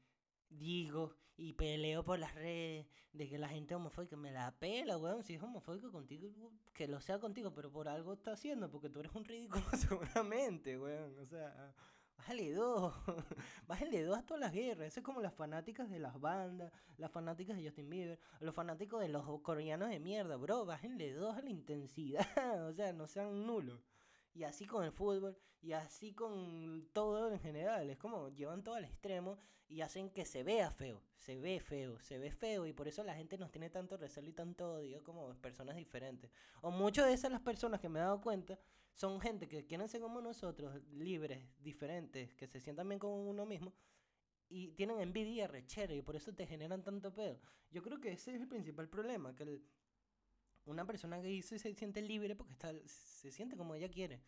digo 0.50 1.16
y 1.38 1.54
peleo 1.54 2.04
por 2.04 2.20
las 2.20 2.36
redes 2.36 2.86
de 3.14 3.30
que 3.30 3.38
la 3.38 3.48
gente 3.48 3.74
homofóbica 3.74 4.16
me 4.16 4.32
la 4.32 4.52
pela, 4.60 4.98
weón. 4.98 5.24
Si 5.24 5.36
es 5.36 5.42
homofóbico 5.42 5.92
contigo, 5.92 6.28
que 6.74 6.88
lo 6.88 7.00
sea 7.02 7.20
contigo, 7.20 7.54
pero 7.54 7.72
por 7.72 7.88
algo 7.88 8.14
está 8.14 8.34
haciendo, 8.34 8.70
porque 8.70 8.90
tú 8.90 9.00
eres 9.00 9.14
un 9.16 9.26
ridículo 9.26 9.64
seguramente, 9.78 10.78
weón. 10.78 11.18
O 11.18 11.26
sea, 11.26 11.74
bájale 12.18 12.54
dos. 12.54 12.94
bájale 13.68 14.04
dos 14.04 14.18
a 14.18 14.26
todas 14.26 14.42
las 14.42 14.52
guerras. 14.52 14.88
Eso 14.88 15.00
es 15.00 15.06
como 15.06 15.22
las 15.22 15.34
fanáticas 15.34 15.90
de 15.90 16.00
las 16.00 16.20
bandas, 16.20 16.72
las 16.98 17.12
fanáticas 17.12 17.58
de 17.58 17.64
Justin 17.64 17.90
Bieber, 17.90 18.20
los 18.42 18.54
fanáticos 18.54 19.02
de 19.02 19.10
los 19.10 19.26
coreanos 19.42 19.90
de 19.90 20.00
mierda, 20.00 20.36
bro. 20.36 20.66
Bájenle 20.66 21.14
dos 21.14 21.38
a 21.38 21.42
la 21.42 21.50
intensidad. 21.50 22.26
o 22.70 22.74
sea, 22.74 22.92
no 22.94 23.08
sean 23.08 23.46
nulos. 23.46 23.80
Y 24.34 24.44
así 24.44 24.66
con 24.66 24.84
el 24.84 24.92
fútbol, 24.92 25.38
y 25.62 25.74
así 25.74 26.14
con 26.14 26.88
todo 26.94 27.32
en 27.32 27.40
general. 27.40 27.90
Es 27.90 27.98
como 27.98 28.30
llevan 28.30 28.64
todo 28.64 28.76
al 28.76 28.86
extremo 28.86 29.38
y 29.68 29.82
hacen 29.82 30.10
que 30.10 30.26
se 30.26 30.44
vea 30.44 30.72
feo. 30.72 31.02
Se 31.16 31.38
ve 31.38 31.60
feo, 31.60 32.00
se 32.00 32.18
ve 32.18 32.32
feo. 32.32 32.66
Y 32.66 32.74
por 32.74 32.88
eso 32.88 33.04
la 33.04 33.16
gente 33.16 33.38
nos 33.38 33.52
tiene 33.52 33.70
tanto 33.70 33.98
recelo 33.98 34.30
y 34.30 34.34
tanto 34.34 34.76
odio 34.76 35.04
como 35.04 35.34
personas 35.42 35.76
diferentes. 35.76 36.32
O 36.62 36.72
muchas 36.72 37.08
de 37.08 37.14
esas 37.14 37.32
las 37.32 37.42
personas 37.42 37.80
que 37.82 37.90
me 37.90 38.00
he 38.00 38.04
dado 38.04 38.22
cuenta 38.22 38.60
son 38.94 39.20
gente 39.22 39.48
que 39.48 39.66
quieren 39.66 39.88
ser 39.88 40.02
como 40.02 40.22
nosotros, 40.22 40.82
libres, 40.92 41.44
diferentes, 41.60 42.34
que 42.36 42.48
se 42.48 42.60
sientan 42.60 42.88
bien 42.88 43.00
con 43.00 43.12
uno 43.12 43.46
mismo. 43.46 43.74
Y 44.52 44.72
tienen 44.72 45.00
envidia 45.00 45.48
rechera 45.48 45.94
y 45.94 46.02
por 46.02 46.16
eso 46.16 46.34
te 46.34 46.48
generan 46.48 46.84
tanto 46.84 47.14
pedo. 47.14 47.40
Yo 47.70 47.84
creo 47.84 48.00
que 48.00 48.14
ese 48.14 48.34
es 48.34 48.42
el 48.42 48.48
principal 48.48 48.90
problema, 48.90 49.36
que 49.36 49.44
el, 49.44 49.64
una 50.70 50.86
persona 50.86 51.22
que 51.22 51.42
se 51.42 51.58
siente 51.58 52.02
libre 52.02 52.36
porque 52.36 52.54
está, 52.54 52.72
se 52.86 53.32
siente 53.32 53.58
como 53.58 53.76
ella 53.76 53.90
quiere. 53.90 54.22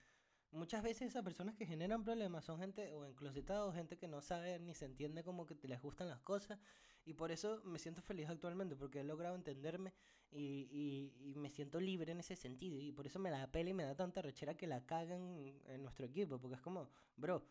Muchas 0.51 0.84
veces 0.84 1.10
esas 1.10 1.23
personas 1.23 1.56
que 1.56 1.65
generan 1.65 2.04
problemas 2.04 2.43
son 2.43 2.60
gente 2.60 2.91
o 2.93 3.06
enclosetados, 3.06 3.73
gente 3.73 3.97
que 3.97 4.08
no 4.08 4.21
sabe 4.21 4.60
ni 4.60 4.73
se 4.73 4.86
entiende 4.86 5.23
como 5.23 5.45
que 5.45 5.56
les 5.67 5.82
gustan 5.82 6.10
las 6.10 6.19
cosas. 6.21 6.60
Y 7.06 7.13
por 7.13 7.32
eso 7.32 7.62
me 7.63 7.80
siento 7.80 8.01
feliz 8.01 8.27
actualmente, 8.27 8.75
porque 8.75 8.99
he 8.99 9.04
logrado 9.04 9.36
entenderme 9.36 9.93
y, 10.30 11.12
y, 11.19 11.36
me 11.36 11.49
siento 11.49 11.80
libre 11.80 12.12
en 12.12 12.19
ese 12.19 12.36
sentido. 12.36 12.80
Y 12.80 12.91
por 12.91 13.08
eso 13.08 13.17
me 13.17 13.30
da 13.30 13.47
pela 13.47 13.69
y 13.69 13.73
me 13.73 13.84
da 13.84 13.95
tanta 13.95 14.21
rechera 14.21 14.56
que 14.56 14.67
la 14.67 14.86
cagan 14.86 15.38
en 15.67 15.84
nuestro 15.84 16.06
equipo, 16.06 16.38
porque 16.39 16.56
es 16.56 16.62
como, 16.62 16.89
bro, 17.15 17.43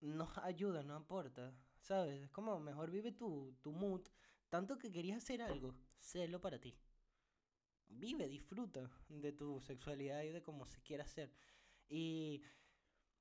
no 0.00 0.30
ayuda, 0.42 0.82
no 0.82 0.96
aporta, 0.96 1.54
¿sabes? 1.80 2.24
Es 2.24 2.30
como, 2.30 2.58
mejor 2.58 2.90
vive 2.90 3.12
tu, 3.12 3.54
tu 3.62 3.72
mood, 3.72 4.02
tanto 4.50 4.76
que 4.76 4.90
querías 4.90 5.18
hacer 5.18 5.40
algo, 5.40 5.74
sélo 5.98 6.40
para 6.40 6.58
ti 6.58 6.76
vive, 7.94 8.28
disfruta 8.28 8.90
de 9.08 9.32
tu 9.32 9.60
sexualidad 9.60 10.22
y 10.22 10.30
de 10.30 10.42
cómo 10.42 10.66
se 10.66 10.80
quiera 10.82 11.04
hacer. 11.04 11.30
Y 11.88 12.42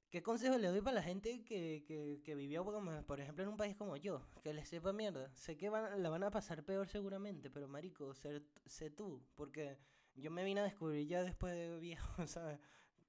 ¿qué 0.09 0.21
consejo 0.21 0.57
le 0.57 0.67
doy 0.67 0.81
para 0.81 0.95
la 0.95 1.03
gente 1.03 1.43
que, 1.43 1.83
que, 1.87 2.21
que 2.23 2.35
vivió, 2.35 2.63
por 3.05 3.19
ejemplo, 3.19 3.43
en 3.43 3.49
un 3.49 3.57
país 3.57 3.75
como 3.75 3.97
yo? 3.97 4.25
Que 4.43 4.53
les 4.53 4.67
sepa 4.69 4.93
mierda. 4.93 5.33
Sé 5.35 5.57
que 5.57 5.69
van, 5.69 6.01
la 6.01 6.09
van 6.09 6.23
a 6.23 6.31
pasar 6.31 6.63
peor 6.63 6.87
seguramente, 6.87 7.49
pero 7.49 7.67
marico, 7.67 8.13
sé, 8.13 8.89
tú. 8.91 9.23
Porque 9.35 9.77
yo 10.15 10.31
me 10.31 10.43
vine 10.43 10.61
a 10.61 10.63
descubrir 10.63 11.07
ya 11.07 11.23
después 11.23 11.53
de 11.53 11.79
viejo, 11.79 12.07
¿sabes? 12.27 12.59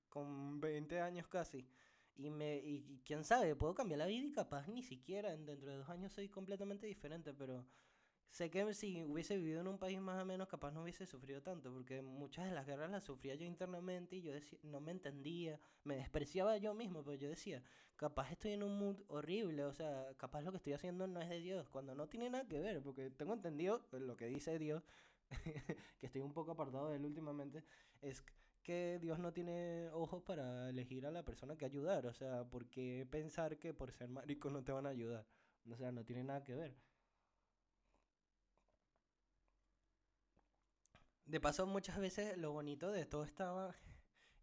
Con 0.08 0.60
20 0.60 1.00
años 1.00 1.26
casi. 1.28 1.66
Y, 2.16 2.30
me, 2.30 2.56
y 2.58 3.00
quién 3.04 3.24
sabe, 3.24 3.56
puedo 3.56 3.74
cambiar 3.74 3.98
la 3.98 4.06
vida 4.06 4.26
y 4.26 4.32
capaz 4.32 4.68
ni 4.68 4.82
siquiera 4.82 5.36
dentro 5.36 5.70
de 5.70 5.78
dos 5.78 5.88
años 5.88 6.12
soy 6.12 6.28
completamente 6.28 6.86
diferente, 6.86 7.32
pero 7.32 7.66
sé 8.32 8.50
que 8.50 8.72
si 8.74 9.04
hubiese 9.04 9.36
vivido 9.36 9.60
en 9.60 9.68
un 9.68 9.78
país 9.78 10.00
más 10.00 10.22
o 10.22 10.24
menos, 10.24 10.48
capaz 10.48 10.70
no 10.72 10.82
hubiese 10.82 11.06
sufrido 11.06 11.42
tanto, 11.42 11.70
porque 11.70 12.00
muchas 12.00 12.46
de 12.46 12.52
las 12.52 12.66
guerras 12.66 12.90
las 12.90 13.04
sufría 13.04 13.34
yo 13.34 13.44
internamente 13.46 14.16
y 14.16 14.22
yo 14.22 14.32
decía, 14.32 14.58
no 14.62 14.80
me 14.80 14.90
entendía, 14.92 15.60
me 15.84 15.96
despreciaba 15.96 16.56
yo 16.56 16.72
mismo, 16.74 17.04
pero 17.04 17.16
yo 17.18 17.28
decía, 17.28 17.62
capaz 17.96 18.32
estoy 18.32 18.52
en 18.52 18.62
un 18.62 18.78
mood 18.78 18.96
horrible, 19.08 19.64
o 19.64 19.72
sea, 19.74 20.14
capaz 20.16 20.40
lo 20.42 20.50
que 20.50 20.56
estoy 20.56 20.72
haciendo 20.72 21.06
no 21.06 21.20
es 21.20 21.28
de 21.28 21.40
Dios, 21.40 21.68
cuando 21.68 21.94
no 21.94 22.08
tiene 22.08 22.30
nada 22.30 22.48
que 22.48 22.58
ver, 22.58 22.82
porque 22.82 23.10
tengo 23.10 23.34
entendido 23.34 23.86
lo 23.92 24.16
que 24.16 24.26
dice 24.26 24.58
Dios, 24.58 24.82
que 26.00 26.06
estoy 26.06 26.22
un 26.22 26.32
poco 26.32 26.52
apartado 26.52 26.88
de 26.88 26.96
él 26.96 27.04
últimamente, 27.04 27.64
es 28.00 28.24
que 28.62 28.98
Dios 29.02 29.18
no 29.18 29.32
tiene 29.34 29.90
ojos 29.92 30.22
para 30.22 30.70
elegir 30.70 31.04
a 31.06 31.10
la 31.10 31.22
persona 31.22 31.56
que 31.56 31.66
ayudar, 31.66 32.06
o 32.06 32.14
sea, 32.14 32.44
¿por 32.44 32.66
qué 32.70 33.06
pensar 33.10 33.58
que 33.58 33.74
por 33.74 33.92
ser 33.92 34.08
marico 34.08 34.48
no 34.50 34.64
te 34.64 34.72
van 34.72 34.86
a 34.86 34.90
ayudar? 34.90 35.26
O 35.70 35.76
sea, 35.76 35.92
no 35.92 36.04
tiene 36.04 36.24
nada 36.24 36.42
que 36.42 36.54
ver. 36.54 36.91
De 41.24 41.40
paso, 41.40 41.66
muchas 41.66 41.98
veces 41.98 42.36
lo 42.36 42.52
bonito 42.52 42.90
de 42.90 43.06
todo 43.06 43.24
esta 43.24 43.74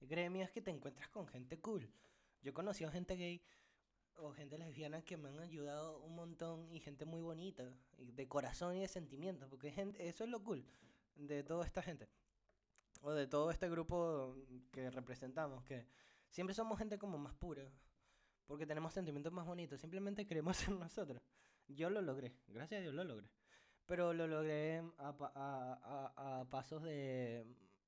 gremio 0.01 0.43
es 0.43 0.51
que 0.51 0.61
te 0.61 0.71
encuentras 0.71 1.09
con 1.09 1.27
gente 1.27 1.59
cool. 1.59 1.91
Yo 2.41 2.51
he 2.51 2.53
conocido 2.53 2.89
gente 2.91 3.15
gay 3.15 3.43
o 4.15 4.31
gente 4.31 4.57
lesbiana 4.57 5.01
que 5.01 5.17
me 5.17 5.29
han 5.29 5.39
ayudado 5.39 5.99
un 5.99 6.15
montón 6.15 6.73
y 6.73 6.79
gente 6.79 7.05
muy 7.05 7.21
bonita, 7.21 7.71
de 7.97 8.27
corazón 8.27 8.75
y 8.75 8.81
de 8.81 8.87
sentimiento, 8.87 9.49
porque 9.49 9.71
gente, 9.71 10.07
eso 10.07 10.23
es 10.23 10.29
lo 10.29 10.43
cool 10.43 10.65
de 11.15 11.43
toda 11.43 11.65
esta 11.65 11.81
gente, 11.81 12.09
o 13.01 13.11
de 13.11 13.27
todo 13.27 13.51
este 13.51 13.69
grupo 13.69 14.35
que 14.71 14.89
representamos, 14.89 15.63
que 15.63 15.85
siempre 16.29 16.53
somos 16.53 16.77
gente 16.77 16.97
como 16.97 17.17
más 17.17 17.33
pura, 17.33 17.71
porque 18.45 18.65
tenemos 18.65 18.93
sentimientos 18.93 19.31
más 19.31 19.45
bonitos, 19.45 19.79
simplemente 19.79 20.25
queremos 20.25 20.57
ser 20.57 20.69
nosotros. 20.79 21.21
Yo 21.67 21.89
lo 21.89 22.01
logré, 22.01 22.33
gracias 22.47 22.79
a 22.79 22.81
Dios 22.81 22.93
lo 22.93 23.03
logré 23.03 23.29
pero 23.89 24.13
lo 24.13 24.27
logré 24.27 24.83
a, 24.99 25.15
a, 25.33 26.41
a, 26.41 26.45
pasos 26.51 26.83
de 26.83 27.43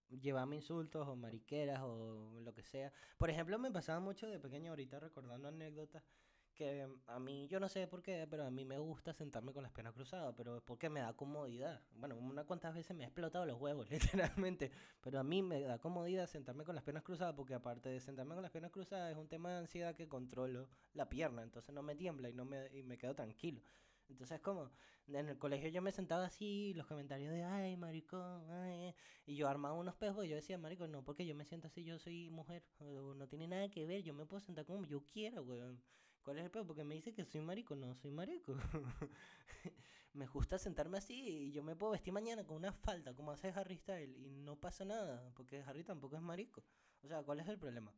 llevarme 0.09 0.55
insultos 0.55 1.07
o 1.07 1.15
mariqueras 1.15 1.79
o 1.83 2.41
lo 2.41 2.53
que 2.55 2.63
sea. 2.63 2.91
Por 3.19 3.29
ejemplo, 3.29 3.59
me 3.59 3.69
pasaba 3.69 3.99
mucho 3.99 4.25
de 4.25 4.39
pequeño 4.39 4.71
ahorita 4.71 4.99
recordando 4.99 5.47
anécdotas 5.49 6.03
que 6.55 6.87
a 7.05 7.19
mí, 7.19 7.47
yo 7.47 7.59
no 7.59 7.69
sé 7.69 7.85
por 7.87 8.01
qué, 8.01 8.25
pero 8.27 8.45
a 8.45 8.49
mí 8.49 8.65
me 8.65 8.79
gusta 8.79 9.13
sentarme 9.13 9.53
con 9.53 9.61
las 9.61 9.71
piernas 9.71 9.93
cruzadas, 9.93 10.33
pero 10.35 10.57
es 10.57 10.63
porque 10.63 10.89
me 10.89 11.01
da 11.01 11.13
comodidad. 11.13 11.81
Bueno, 11.93 12.17
unas 12.17 12.45
cuantas 12.45 12.73
veces 12.73 12.97
me 12.97 13.03
ha 13.03 13.07
explotado 13.07 13.45
los 13.45 13.61
huevos, 13.61 13.87
literalmente, 13.91 14.71
pero 15.01 15.19
a 15.19 15.23
mí 15.23 15.43
me 15.43 15.61
da 15.61 15.77
comodidad 15.77 16.25
sentarme 16.25 16.63
con 16.63 16.73
las 16.73 16.83
piernas 16.83 17.03
cruzadas 17.03 17.35
porque 17.35 17.53
aparte 17.53 17.89
de 17.89 17.99
sentarme 17.99 18.33
con 18.33 18.41
las 18.41 18.51
piernas 18.51 18.71
cruzadas 18.71 19.11
es 19.11 19.17
un 19.17 19.27
tema 19.27 19.51
de 19.51 19.57
ansiedad 19.59 19.93
que 19.93 20.09
controlo 20.09 20.67
la 20.93 21.07
pierna, 21.07 21.43
entonces 21.43 21.75
no 21.75 21.83
me 21.83 21.95
tiembla 21.95 22.27
y 22.27 22.33
no 22.33 22.43
me, 22.43 22.75
y 22.75 22.81
me 22.81 22.97
quedo 22.97 23.13
tranquilo. 23.13 23.61
Entonces, 24.11 24.39
como, 24.41 24.71
en 25.07 25.29
el 25.29 25.37
colegio 25.37 25.69
yo 25.69 25.81
me 25.81 25.91
sentaba 25.91 26.25
así, 26.25 26.73
los 26.73 26.87
comentarios 26.87 27.31
de, 27.33 27.43
ay, 27.43 27.77
maricón, 27.77 28.49
ay, 28.51 28.93
y 29.25 29.35
yo 29.35 29.47
armaba 29.47 29.75
unos 29.75 29.95
pejos 29.95 30.25
y 30.25 30.29
yo 30.29 30.35
decía, 30.35 30.57
maricón, 30.57 30.91
no, 30.91 31.03
porque 31.03 31.25
yo 31.25 31.35
me 31.35 31.45
siento 31.45 31.67
así, 31.67 31.83
yo 31.83 31.97
soy 31.99 32.29
mujer, 32.29 32.63
no 32.79 33.27
tiene 33.27 33.47
nada 33.47 33.69
que 33.69 33.85
ver, 33.85 34.03
yo 34.03 34.13
me 34.13 34.25
puedo 34.25 34.41
sentar 34.41 34.65
como 34.65 34.85
yo 34.85 35.03
quiera, 35.05 35.41
weón. 35.41 35.81
¿Cuál 36.23 36.37
es 36.37 36.45
el 36.45 36.51
peor? 36.51 36.67
Porque 36.67 36.83
me 36.83 36.93
dice 36.95 37.13
que 37.13 37.25
soy 37.25 37.41
marico, 37.41 37.75
no 37.75 37.95
soy 37.95 38.11
marico. 38.11 38.55
me 40.13 40.27
gusta 40.27 40.59
sentarme 40.59 40.99
así 40.99 41.47
y 41.47 41.51
yo 41.51 41.63
me 41.63 41.75
puedo 41.75 41.93
vestir 41.93 42.13
mañana 42.13 42.45
con 42.45 42.57
una 42.57 42.71
falda, 42.73 43.15
como 43.15 43.31
hace 43.31 43.49
Harry 43.49 43.77
Style, 43.77 44.15
y 44.19 44.29
no 44.29 44.59
pasa 44.59 44.85
nada, 44.85 45.31
porque 45.35 45.63
Harry 45.63 45.83
tampoco 45.83 46.15
es 46.15 46.21
marico. 46.21 46.63
O 47.01 47.07
sea, 47.07 47.23
¿cuál 47.23 47.39
es 47.39 47.47
el 47.47 47.57
problema? 47.57 47.91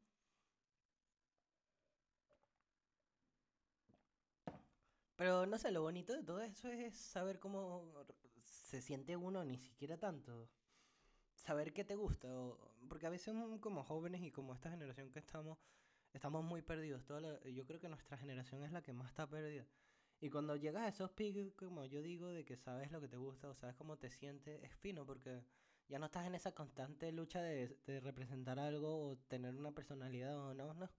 Pero 5.24 5.46
no 5.46 5.58
sé, 5.58 5.72
lo 5.72 5.84
bonito 5.84 6.12
de 6.12 6.22
todo 6.22 6.42
eso 6.42 6.68
es 6.68 6.98
saber 6.98 7.40
cómo 7.40 7.94
se 8.44 8.82
siente 8.82 9.16
uno, 9.16 9.46
ni 9.46 9.58
siquiera 9.58 9.98
tanto. 9.98 10.50
Saber 11.34 11.72
qué 11.72 11.86
te 11.86 11.96
gusta. 11.96 12.28
porque 12.90 13.08
a 13.08 13.10
veces 13.10 13.34
como 13.62 13.86
jóvenes 13.86 14.22
y 14.22 14.32
como 14.32 14.54
esta 14.54 14.70
generación 14.70 15.12
que 15.12 15.20
estamos, 15.20 15.58
estamos 16.12 16.44
muy 16.44 16.62
perdidos. 16.62 17.06
Toda 17.06 17.40
yo 17.46 17.66
creo 17.66 17.80
que 17.80 17.88
nuestra 17.88 18.18
generación 18.18 18.64
es 18.64 18.74
la 18.74 18.82
que 18.82 18.92
más 18.92 19.08
está 19.08 19.26
perdida. 19.26 19.66
Y 20.20 20.30
cuando 20.30 20.58
llegas 20.58 20.84
a 20.84 20.90
esos 20.90 21.12
picos, 21.12 21.54
como 21.56 21.86
yo 21.86 22.02
digo, 22.02 22.28
de 22.28 22.44
que 22.44 22.58
sabes 22.58 22.92
lo 22.92 23.00
que 23.00 23.08
te 23.08 23.16
gusta 23.16 23.48
o 23.48 23.56
sabes 23.56 23.78
cómo 23.78 23.98
te 23.98 24.10
sientes, 24.10 24.62
es 24.62 24.76
fino 24.76 25.06
porque 25.06 25.46
ya 25.88 26.00
no 26.00 26.08
estás 26.08 26.28
en 26.28 26.36
esa 26.36 26.52
constante 26.52 27.14
lucha 27.14 27.42
de, 27.42 27.78
de 27.86 28.02
representar 28.02 28.60
algo 28.60 29.12
o 29.12 29.18
tener 29.30 29.56
una 29.56 29.72
personalidad 29.72 30.38
o 30.38 30.54
no, 30.54 30.74
no. 30.74 30.92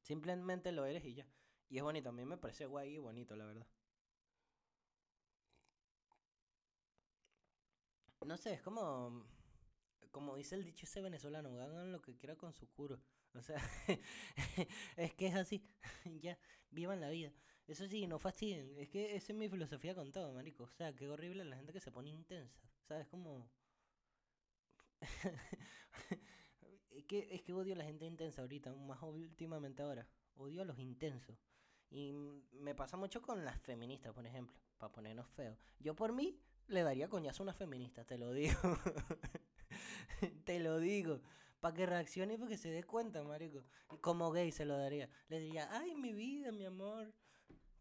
Simplemente 0.00 0.72
lo 0.72 0.86
eres 0.86 1.04
y 1.04 1.12
ya. 1.16 1.26
Y 1.70 1.78
es 1.78 1.82
bonito, 1.82 2.10
a 2.10 2.12
mí 2.12 2.22
me 2.26 2.36
parece 2.36 2.66
guay 2.66 2.96
y 2.96 2.98
bonito, 2.98 3.34
la 3.34 3.46
verdad. 3.46 3.66
No 8.26 8.36
sé, 8.36 8.52
es 8.54 8.62
como. 8.62 9.24
Como 10.10 10.36
dice 10.36 10.56
el 10.56 10.64
dicho 10.64 10.86
ese 10.86 11.00
venezolano, 11.02 11.50
hagan 11.60 11.92
lo 11.92 12.00
que 12.02 12.16
quieran 12.16 12.36
con 12.36 12.52
su 12.52 12.68
curo. 12.70 13.00
O 13.34 13.42
sea, 13.42 13.56
es 14.96 15.14
que 15.14 15.28
es 15.28 15.34
así. 15.36 15.64
ya, 16.22 16.38
vivan 16.70 17.00
la 17.00 17.10
vida. 17.10 17.32
Eso 17.66 17.86
sí, 17.88 18.06
no 18.06 18.18
fastidien. 18.18 18.76
Es 18.78 18.88
que 18.90 19.16
esa 19.16 19.32
es 19.32 19.38
mi 19.38 19.48
filosofía 19.48 19.94
con 19.94 20.12
todo, 20.12 20.32
marico. 20.34 20.64
O 20.64 20.70
sea, 20.70 20.94
qué 20.94 21.08
horrible 21.08 21.44
la 21.44 21.56
gente 21.56 21.72
que 21.72 21.80
se 21.80 21.92
pone 21.92 22.10
intensa. 22.10 22.60
¿Sabes? 22.88 23.06
Como. 23.08 23.48
es, 26.90 27.04
que, 27.06 27.28
es 27.30 27.42
que 27.42 27.52
odio 27.52 27.74
a 27.74 27.76
la 27.78 27.84
gente 27.84 28.06
intensa 28.06 28.42
ahorita, 28.42 28.74
más 28.74 29.02
últimamente 29.02 29.82
ahora. 29.82 30.06
Odio 30.36 30.62
a 30.62 30.64
los 30.64 30.78
intensos. 30.78 31.36
Y 31.90 32.12
me 32.52 32.74
pasa 32.74 32.96
mucho 32.96 33.20
con 33.20 33.44
las 33.44 33.60
feministas, 33.60 34.12
por 34.12 34.26
ejemplo, 34.26 34.56
para 34.78 34.92
ponernos 34.92 35.28
feos. 35.28 35.58
Yo 35.80 35.94
por 35.94 36.12
mí 36.12 36.40
le 36.68 36.82
daría 36.82 37.08
coñazo 37.08 37.42
a 37.42 37.44
una 37.44 37.54
feminista, 37.54 38.04
te 38.04 38.16
lo 38.16 38.32
digo. 38.32 38.58
te 40.44 40.60
lo 40.60 40.78
digo. 40.78 41.20
Para 41.60 41.74
que 41.74 41.86
reaccione 41.86 42.34
y 42.34 42.38
para 42.38 42.56
se 42.56 42.70
dé 42.70 42.84
cuenta, 42.84 43.22
marico. 43.22 43.64
Como 44.00 44.30
gay 44.30 44.52
se 44.52 44.64
lo 44.64 44.78
daría. 44.78 45.10
Le 45.28 45.40
diría, 45.40 45.68
ay, 45.72 45.94
mi 45.94 46.14
vida, 46.14 46.52
mi 46.52 46.64
amor. 46.64 47.12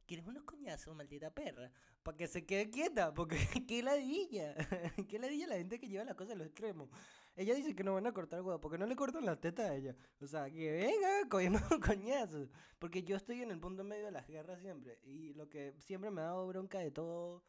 ¿Quieres 0.09 0.25
unos 0.25 0.41
coñazos, 0.41 0.95
maldita 0.95 1.29
perra? 1.29 1.71
Para 2.01 2.17
que 2.17 2.25
se 2.25 2.43
quede 2.43 2.71
quieta, 2.71 3.13
porque 3.13 3.37
qué 3.67 3.83
ladilla. 3.83 4.55
qué 5.07 5.19
ladilla 5.19 5.45
la 5.45 5.57
gente 5.57 5.79
que 5.79 5.87
lleva 5.87 6.03
las 6.03 6.15
cosas 6.15 6.33
a 6.33 6.37
los 6.37 6.47
extremos. 6.47 6.89
Ella 7.35 7.53
dice 7.53 7.75
que 7.75 7.83
no 7.83 7.93
van 7.93 8.07
a 8.07 8.11
cortar 8.11 8.41
huevo, 8.41 8.59
porque 8.59 8.79
no 8.79 8.87
le 8.87 8.95
cortan 8.95 9.23
la 9.23 9.39
teta 9.39 9.67
a 9.67 9.75
ella. 9.75 9.95
O 10.19 10.25
sea, 10.25 10.49
que 10.49 10.71
venga, 10.71 11.09
cogemos 11.29 11.61
coñazos. 11.85 12.49
Porque 12.79 13.03
yo 13.03 13.17
estoy 13.17 13.43
en 13.43 13.51
el 13.51 13.59
punto 13.59 13.83
medio 13.83 14.05
de 14.05 14.11
las 14.11 14.25
guerras 14.25 14.59
siempre. 14.61 14.97
Y 15.03 15.35
lo 15.35 15.47
que 15.47 15.75
siempre 15.77 16.09
me 16.09 16.21
ha 16.21 16.23
dado 16.23 16.47
bronca 16.47 16.79
de 16.79 16.89
todo 16.89 17.43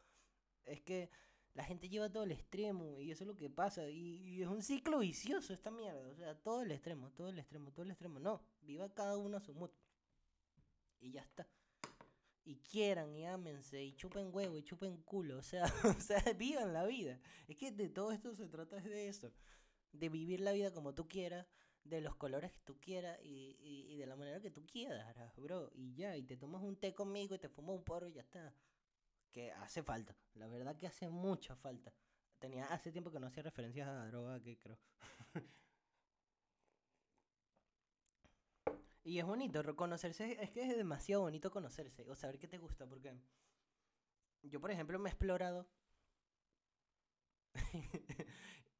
es 0.63 0.81
que 0.81 1.09
la 1.55 1.63
gente 1.63 1.89
lleva 1.89 2.11
todo 2.11 2.25
el 2.25 2.31
extremo 2.31 3.01
y 3.01 3.09
eso 3.09 3.23
es 3.23 3.27
lo 3.27 3.35
que 3.35 3.49
pasa. 3.49 3.89
Y, 3.89 4.39
es 4.39 4.47
un 4.47 4.61
ciclo 4.61 4.99
vicioso 4.99 5.51
esta 5.51 5.71
mierda. 5.71 6.07
O 6.09 6.13
sea, 6.13 6.35
todo 6.35 6.61
el 6.61 6.71
extremo, 6.71 7.09
todo 7.09 7.29
el 7.29 7.39
extremo, 7.39 7.71
todo 7.71 7.85
el 7.85 7.89
extremo. 7.89 8.19
No, 8.19 8.43
viva 8.61 8.93
cada 8.93 9.17
uno 9.17 9.37
a 9.37 9.41
su 9.41 9.51
modo. 9.55 9.73
Y 10.99 11.09
ya 11.09 11.21
está. 11.21 11.47
Y 12.43 12.57
quieran 12.57 13.15
y 13.15 13.25
ámense 13.25 13.83
y 13.83 13.93
chupen 13.93 14.29
huevo 14.33 14.57
y 14.57 14.63
chupen 14.63 14.97
culo. 15.03 15.37
O 15.37 15.43
sea, 15.43 15.63
o 15.97 16.01
sea, 16.01 16.23
vivan 16.37 16.73
la 16.73 16.85
vida. 16.85 17.19
Es 17.47 17.55
que 17.55 17.71
de 17.71 17.89
todo 17.89 18.11
esto 18.11 18.33
se 18.35 18.47
trata 18.47 18.77
de 18.77 19.07
eso 19.07 19.31
de 19.93 20.09
vivir 20.09 20.39
la 20.41 20.51
vida 20.51 20.71
como 20.71 20.93
tú 20.93 21.07
quieras, 21.07 21.45
de 21.83 22.01
los 22.01 22.15
colores 22.15 22.51
que 22.51 22.59
tú 22.59 22.79
quieras 22.79 23.19
y, 23.23 23.57
y, 23.59 23.97
de 23.97 24.05
la 24.05 24.15
manera 24.15 24.39
que 24.39 24.51
tú 24.51 24.65
quieras, 24.65 25.15
bro. 25.35 25.71
Y 25.73 25.93
ya, 25.95 26.15
y 26.15 26.23
te 26.23 26.37
tomas 26.37 26.61
un 26.61 26.77
té 26.77 26.93
conmigo 26.93 27.35
y 27.35 27.39
te 27.39 27.49
fumas 27.49 27.75
un 27.75 27.83
porro 27.83 28.07
y 28.07 28.13
ya 28.13 28.21
está. 28.21 28.53
Que 29.31 29.51
hace 29.51 29.81
falta, 29.81 30.15
la 30.35 30.47
verdad 30.47 30.77
que 30.77 30.87
hace 30.87 31.09
mucha 31.09 31.55
falta. 31.55 31.93
Tenía 32.39 32.65
hace 32.65 32.91
tiempo 32.91 33.11
que 33.11 33.19
no 33.19 33.27
hacía 33.27 33.43
referencias 33.43 33.87
a 33.87 34.07
droga, 34.07 34.41
que 34.41 34.57
creo. 34.57 34.77
y 39.03 39.19
es 39.19 39.25
bonito 39.25 39.61
reconocerse, 39.63 40.37
es 40.41 40.49
que 40.51 40.63
es 40.63 40.75
demasiado 40.77 41.21
bonito 41.23 41.51
conocerse 41.51 42.07
o 42.09 42.15
saber 42.15 42.39
qué 42.39 42.47
te 42.47 42.57
gusta, 42.57 42.87
porque 42.87 43.13
yo, 44.43 44.59
por 44.59 44.71
ejemplo, 44.71 44.99
me 44.99 45.09
he 45.09 45.11
explorado 45.13 45.67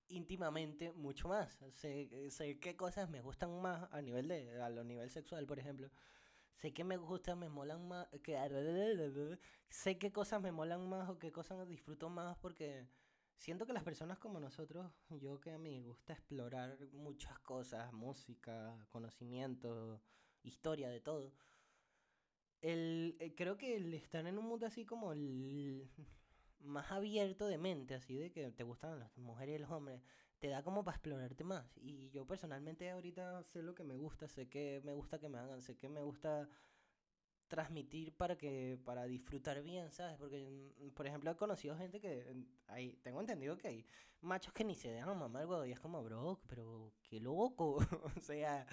íntimamente 0.08 0.92
mucho 0.94 1.28
más. 1.28 1.60
Sé, 1.74 2.10
sé 2.30 2.60
qué 2.60 2.76
cosas 2.76 3.10
me 3.10 3.22
gustan 3.22 3.62
más 3.62 3.88
a 3.92 4.02
nivel 4.02 4.28
de 4.28 4.62
a 4.62 4.70
lo 4.70 4.84
nivel 4.84 5.10
sexual, 5.10 5.46
por 5.46 5.60
ejemplo. 5.60 5.90
Sé 6.56 6.74
que 6.74 6.84
me 6.84 6.98
gustan, 6.98 7.40
me 7.40 7.50
molan 7.50 7.88
más, 7.88 8.08
que 8.24 8.38
sé 9.70 9.98
qué 9.98 10.12
cosas 10.12 10.42
me 10.42 10.52
molan 10.52 10.90
más 10.90 11.10
o 11.10 11.20
qué 11.20 11.32
cosas 11.32 11.68
disfruto 11.68 12.10
más 12.10 12.38
porque 12.38 12.88
siento 13.42 13.66
que 13.66 13.74
las 13.74 13.84
personas 13.84 14.20
como 14.20 14.40
nosotros, 14.40 14.92
yo 15.10 15.42
que 15.42 15.52
a 15.52 15.58
mí 15.58 15.72
me 15.72 15.82
gusta 15.82 16.14
explorar 16.14 16.78
muchas 16.94 17.40
cosas, 17.40 17.92
música, 17.92 18.78
conocimiento, 18.90 20.00
historia, 20.44 20.90
de 20.90 21.02
todo. 21.02 21.34
El, 22.62 23.18
eh, 23.20 23.34
creo 23.36 23.58
que 23.58 23.76
el 23.76 23.94
estar 23.96 24.28
en 24.28 24.38
un 24.38 24.46
mundo 24.46 24.68
así 24.68 24.86
como 24.86 25.12
el, 25.12 25.90
más 26.60 26.92
abierto 26.92 27.48
de 27.48 27.58
mente, 27.58 27.96
así 27.96 28.16
de 28.16 28.32
que 28.32 28.52
te 28.52 28.64
gustan 28.64 29.00
las 29.00 29.18
mujeres 29.18 29.56
y 29.56 29.60
los 29.60 29.72
hombres, 29.72 30.04
te 30.38 30.50
da 30.50 30.64
como 30.64 30.84
para 30.84 30.98
explorarte 30.98 31.44
más. 31.44 31.66
Y 31.78 32.12
yo 32.12 32.28
personalmente 32.28 32.92
ahorita 32.92 33.44
sé 33.44 33.64
lo 33.64 33.74
que 33.74 33.84
me 33.84 33.96
gusta, 33.96 34.28
sé 34.28 34.50
que 34.50 34.82
me 34.84 34.94
gusta 34.94 35.18
que 35.20 35.30
me 35.30 35.40
hagan, 35.40 35.64
sé 35.64 35.76
que 35.78 35.90
me 35.90 36.02
gusta 36.02 36.48
transmitir 37.52 38.14
para 38.16 38.38
que 38.38 38.80
para 38.86 39.04
disfrutar 39.06 39.62
bien, 39.62 39.92
¿sabes? 39.92 40.18
Porque 40.18 40.74
mm, 40.80 40.92
por 40.92 41.06
ejemplo 41.06 41.30
he 41.32 41.36
conocido 41.36 41.76
gente 41.78 42.00
que 42.00 42.34
hay 42.68 42.96
tengo 43.04 43.20
entendido 43.20 43.58
que 43.58 43.68
hay 43.68 43.86
machos 44.22 44.54
que 44.54 44.64
ni 44.64 44.74
se 44.76 44.90
dejan 44.90 45.20
mamar 45.20 45.46
huevo 45.46 45.66
y 45.66 45.74
es 45.74 45.80
como, 45.80 46.02
"Bro, 46.02 46.40
pero 46.48 46.94
qué 47.04 47.20
loco." 47.20 47.76
o 48.18 48.20
sea, 48.22 48.66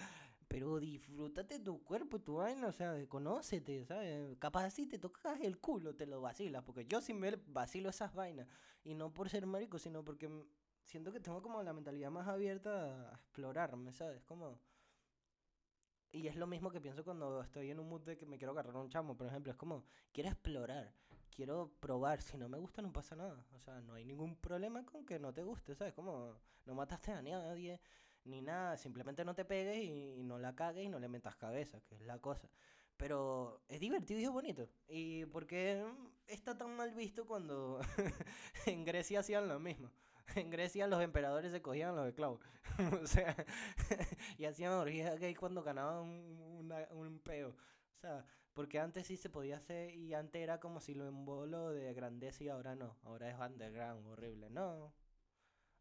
pero 0.46 0.78
disfrútate 0.78 1.58
tu 1.58 1.82
cuerpo, 1.82 2.20
tu 2.20 2.36
vaina, 2.36 2.68
o 2.68 2.72
sea, 2.72 2.94
conócete, 3.08 3.84
¿sabes? 3.84 4.36
Capaz 4.38 4.66
así 4.66 4.86
te 4.86 4.98
tocas 4.98 5.40
el 5.40 5.58
culo, 5.58 5.96
te 5.96 6.06
lo 6.06 6.20
vacilas, 6.20 6.62
porque 6.62 6.86
yo 6.86 7.00
sin 7.00 7.20
ver 7.20 7.42
vacilo 7.48 7.90
esas 7.90 8.14
vainas, 8.14 8.46
y 8.84 8.94
no 8.94 9.12
por 9.12 9.28
ser 9.28 9.44
marico, 9.46 9.78
sino 9.80 10.04
porque 10.04 10.30
siento 10.84 11.12
que 11.12 11.20
tengo 11.20 11.42
como 11.42 11.62
la 11.64 11.72
mentalidad 11.72 12.10
más 12.10 12.28
abierta 12.28 13.10
a 13.10 13.14
explorarme, 13.16 13.92
¿sabes? 13.92 14.22
Como... 14.24 14.60
Y 16.10 16.26
es 16.26 16.36
lo 16.36 16.46
mismo 16.46 16.70
que 16.70 16.80
pienso 16.80 17.04
cuando 17.04 17.42
estoy 17.42 17.70
en 17.70 17.78
un 17.78 17.88
mood 17.88 18.02
de 18.02 18.16
que 18.16 18.26
me 18.26 18.38
quiero 18.38 18.52
agarrar 18.52 18.76
un 18.76 18.88
chamo, 18.88 19.16
por 19.16 19.26
ejemplo, 19.26 19.52
es 19.52 19.58
como, 19.58 19.84
quiero 20.12 20.30
explorar, 20.30 20.94
quiero 21.30 21.70
probar, 21.80 22.22
si 22.22 22.38
no 22.38 22.48
me 22.48 22.58
gusta 22.58 22.80
no 22.80 22.92
pasa 22.92 23.14
nada, 23.14 23.46
o 23.54 23.60
sea, 23.60 23.80
no 23.82 23.94
hay 23.94 24.04
ningún 24.04 24.36
problema 24.36 24.84
con 24.86 25.04
que 25.04 25.18
no 25.18 25.34
te 25.34 25.42
guste, 25.42 25.74
¿sabes? 25.74 25.92
Como, 25.94 26.34
no 26.64 26.74
mataste 26.74 27.12
a 27.12 27.20
nadie, 27.20 27.78
ni 28.24 28.42
nada, 28.42 28.76
simplemente 28.76 29.24
no 29.24 29.34
te 29.34 29.44
pegues 29.44 29.84
y, 29.84 30.22
no 30.22 30.38
la 30.38 30.54
cagues 30.54 30.84
y 30.86 30.88
no 30.88 30.98
le 30.98 31.08
metas 31.08 31.36
cabeza, 31.36 31.80
que 31.82 31.94
es 31.96 32.02
la 32.02 32.18
cosa. 32.18 32.48
Pero 32.96 33.62
es 33.68 33.80
divertido 33.80 34.20
y 34.20 34.24
es 34.24 34.30
bonito. 34.30 34.68
¿Y 34.88 35.24
por 35.26 35.46
qué 35.46 35.84
está 36.26 36.56
tan 36.58 36.76
mal 36.76 36.92
visto 36.94 37.26
cuando 37.26 37.80
en 38.66 38.84
Grecia 38.84 39.20
hacían 39.20 39.48
lo 39.48 39.60
mismo? 39.60 39.90
En 40.36 40.50
Grecia 40.50 40.86
los 40.86 41.02
emperadores 41.02 41.52
se 41.52 41.62
cogían 41.62 41.96
los 41.96 42.06
esclavos. 42.06 42.40
o 43.02 43.06
sea, 43.06 43.34
y 44.38 44.44
hacían 44.44 44.72
orgías 44.72 45.18
gay 45.18 45.34
cuando 45.34 45.62
ganaban 45.62 45.98
un, 45.98 46.72
un 46.90 47.18
peo. 47.20 47.50
O 47.50 48.00
sea, 48.00 48.24
porque 48.52 48.78
antes 48.78 49.06
sí 49.06 49.16
se 49.16 49.30
podía 49.30 49.56
hacer 49.56 49.94
y 49.94 50.14
antes 50.14 50.42
era 50.42 50.60
como 50.60 50.80
si 50.80 50.94
lo 50.94 51.06
embolo 51.06 51.70
de 51.70 51.92
grandeza 51.94 52.44
y 52.44 52.48
ahora 52.48 52.74
no. 52.74 52.96
Ahora 53.04 53.30
es 53.30 53.38
underground, 53.38 54.06
horrible. 54.06 54.50
No, 54.50 54.92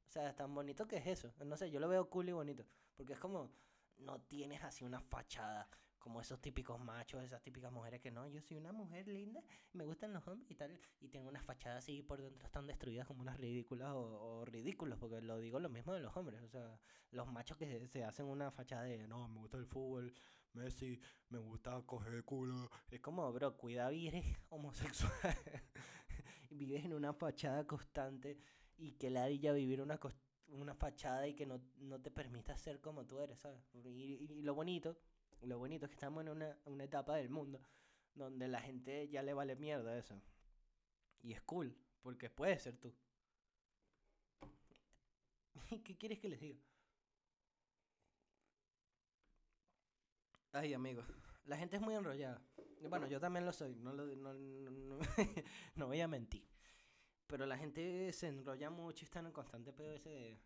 o 0.07 0.09
sea, 0.09 0.29
es 0.29 0.35
tan 0.35 0.53
bonito 0.53 0.87
que 0.87 0.97
es 0.97 1.07
eso. 1.07 1.33
No 1.45 1.57
sé, 1.57 1.69
yo 1.69 1.79
lo 1.79 1.89
veo 1.89 2.09
cool 2.09 2.29
y 2.29 2.31
bonito. 2.31 2.65
Porque 2.95 3.13
es 3.13 3.19
como, 3.19 3.51
no 3.97 4.21
tienes 4.21 4.63
así 4.63 4.85
una 4.85 5.01
fachada 5.01 5.67
como 5.99 6.21
esos 6.21 6.39
típicos 6.39 6.79
machos, 6.79 7.23
esas 7.23 7.41
típicas 7.41 7.71
mujeres 7.71 8.01
que 8.01 8.11
no, 8.11 8.27
yo 8.27 8.41
soy 8.41 8.57
una 8.57 8.71
mujer 8.71 9.07
linda, 9.07 9.41
me 9.73 9.83
gustan 9.83 10.13
los 10.13 10.27
hombres 10.27 10.49
y 10.51 10.55
tal, 10.55 10.79
y 10.99 11.09
tengo 11.09 11.27
unas 11.27 11.43
fachadas 11.43 11.83
así 11.83 12.01
por 12.01 12.21
dentro 12.21 12.45
están 12.45 12.67
destruidas 12.67 13.07
como 13.07 13.21
unas 13.21 13.37
ridículas 13.37 13.91
o, 13.93 14.45
ridículos, 14.45 14.97
porque 14.99 15.21
lo 15.21 15.39
digo 15.39 15.59
lo 15.59 15.69
mismo 15.69 15.93
de 15.93 15.99
los 15.99 16.15
hombres, 16.15 16.41
o 16.41 16.47
sea, 16.47 16.79
los 17.11 17.27
machos 17.27 17.57
que 17.57 17.87
se, 17.87 18.03
hacen 18.03 18.25
una 18.25 18.51
fachada 18.51 18.83
de, 18.83 19.07
no, 19.07 19.27
me 19.27 19.39
gusta 19.39 19.57
el 19.57 19.65
fútbol, 19.65 20.13
Messi, 20.53 20.99
me 21.29 21.39
gusta 21.39 21.81
coger 21.85 22.23
culo, 22.23 22.69
es 22.89 22.99
como, 22.99 23.31
bro, 23.33 23.57
cuida, 23.57 23.91
eres 23.91 24.25
homosexual, 24.49 25.11
vives 26.49 26.85
en 26.85 26.93
una 26.93 27.13
fachada 27.13 27.65
constante 27.65 28.39
y 28.77 28.93
que 28.93 29.09
la 29.09 29.29
ya 29.29 29.51
vivir 29.51 29.81
una, 29.81 29.99
una 30.47 30.73
fachada 30.73 31.27
y 31.27 31.33
que 31.33 31.45
no, 31.45 31.61
no 31.77 31.99
te 32.01 32.11
permita 32.11 32.55
ser 32.55 32.79
como 32.79 33.05
tú 33.05 33.19
eres, 33.19 33.39
¿sabes? 33.39 33.61
y 33.73 34.41
lo 34.41 34.55
bonito 34.55 34.97
lo 35.41 35.57
bonito 35.57 35.85
es 35.85 35.89
que 35.89 35.95
estamos 35.95 36.21
en 36.21 36.29
una, 36.29 36.57
una 36.65 36.83
etapa 36.83 37.15
del 37.15 37.29
mundo 37.29 37.59
donde 38.17 38.47
la 38.47 38.61
gente 38.61 39.07
ya 39.09 39.21
le 39.21 39.33
vale 39.33 39.55
mierda 39.55 39.97
eso. 39.97 40.21
Y 41.21 41.33
es 41.33 41.41
cool, 41.41 41.75
porque 42.01 42.29
puede 42.29 42.57
ser 42.59 42.77
tú. 42.77 42.93
¿Qué 45.83 45.97
quieres 45.97 46.19
que 46.19 46.29
les 46.29 46.39
diga? 46.39 46.59
Ay, 50.53 50.73
amigo, 50.73 51.03
la 51.45 51.57
gente 51.57 51.75
es 51.75 51.81
muy 51.81 51.93
enrollada. 51.93 52.41
Bueno, 52.89 53.07
yo 53.07 53.19
también 53.19 53.45
lo 53.45 53.51
soy, 53.51 53.75
no, 53.75 53.93
lo, 53.93 54.05
no, 54.05 54.33
no, 54.33 54.99
no, 55.75 55.87
voy 55.87 56.01
a 56.01 56.07
mentir. 56.07 56.47
Pero 57.27 57.45
la 57.45 57.57
gente 57.57 58.11
se 58.13 58.27
enrolla 58.27 58.69
mucho 58.69 59.03
y 59.03 59.05
está 59.05 59.19
en 59.19 59.31
constante 59.31 59.73
pedo 59.73 59.93
ese 59.93 60.09
de... 60.09 60.39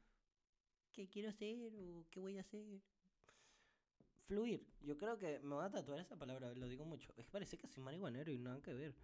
¿Qué 0.91 1.09
quiero 1.09 1.29
hacer? 1.29 1.73
¿O 1.75 2.05
qué 2.09 2.19
voy 2.19 2.37
a 2.37 2.41
hacer? 2.41 2.81
Fluir. 4.31 4.65
Yo 4.79 4.97
creo 4.97 5.17
que 5.17 5.39
me 5.39 5.55
voy 5.55 5.65
a 5.65 5.69
tatuar 5.69 5.99
esa 5.99 6.17
palabra, 6.17 6.53
lo 6.55 6.67
digo 6.69 6.85
mucho. 6.85 7.11
Es 7.17 7.25
que 7.25 7.31
parece 7.31 7.57
que 7.57 7.67
soy 7.67 7.83
marihuanero 7.83 8.31
y 8.31 8.37
nada 8.37 8.61
que 8.61 8.73
ver. 8.73 8.95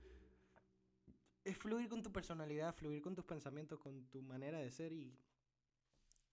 Es 1.44 1.58
fluir 1.58 1.90
con 1.90 2.02
tu 2.02 2.14
personalidad, 2.14 2.74
fluir 2.74 3.02
con 3.02 3.14
tus 3.14 3.26
pensamientos, 3.26 3.78
con 3.78 4.06
tu 4.08 4.22
manera 4.22 4.60
de 4.60 4.72
ser 4.72 4.94
y... 4.94 5.14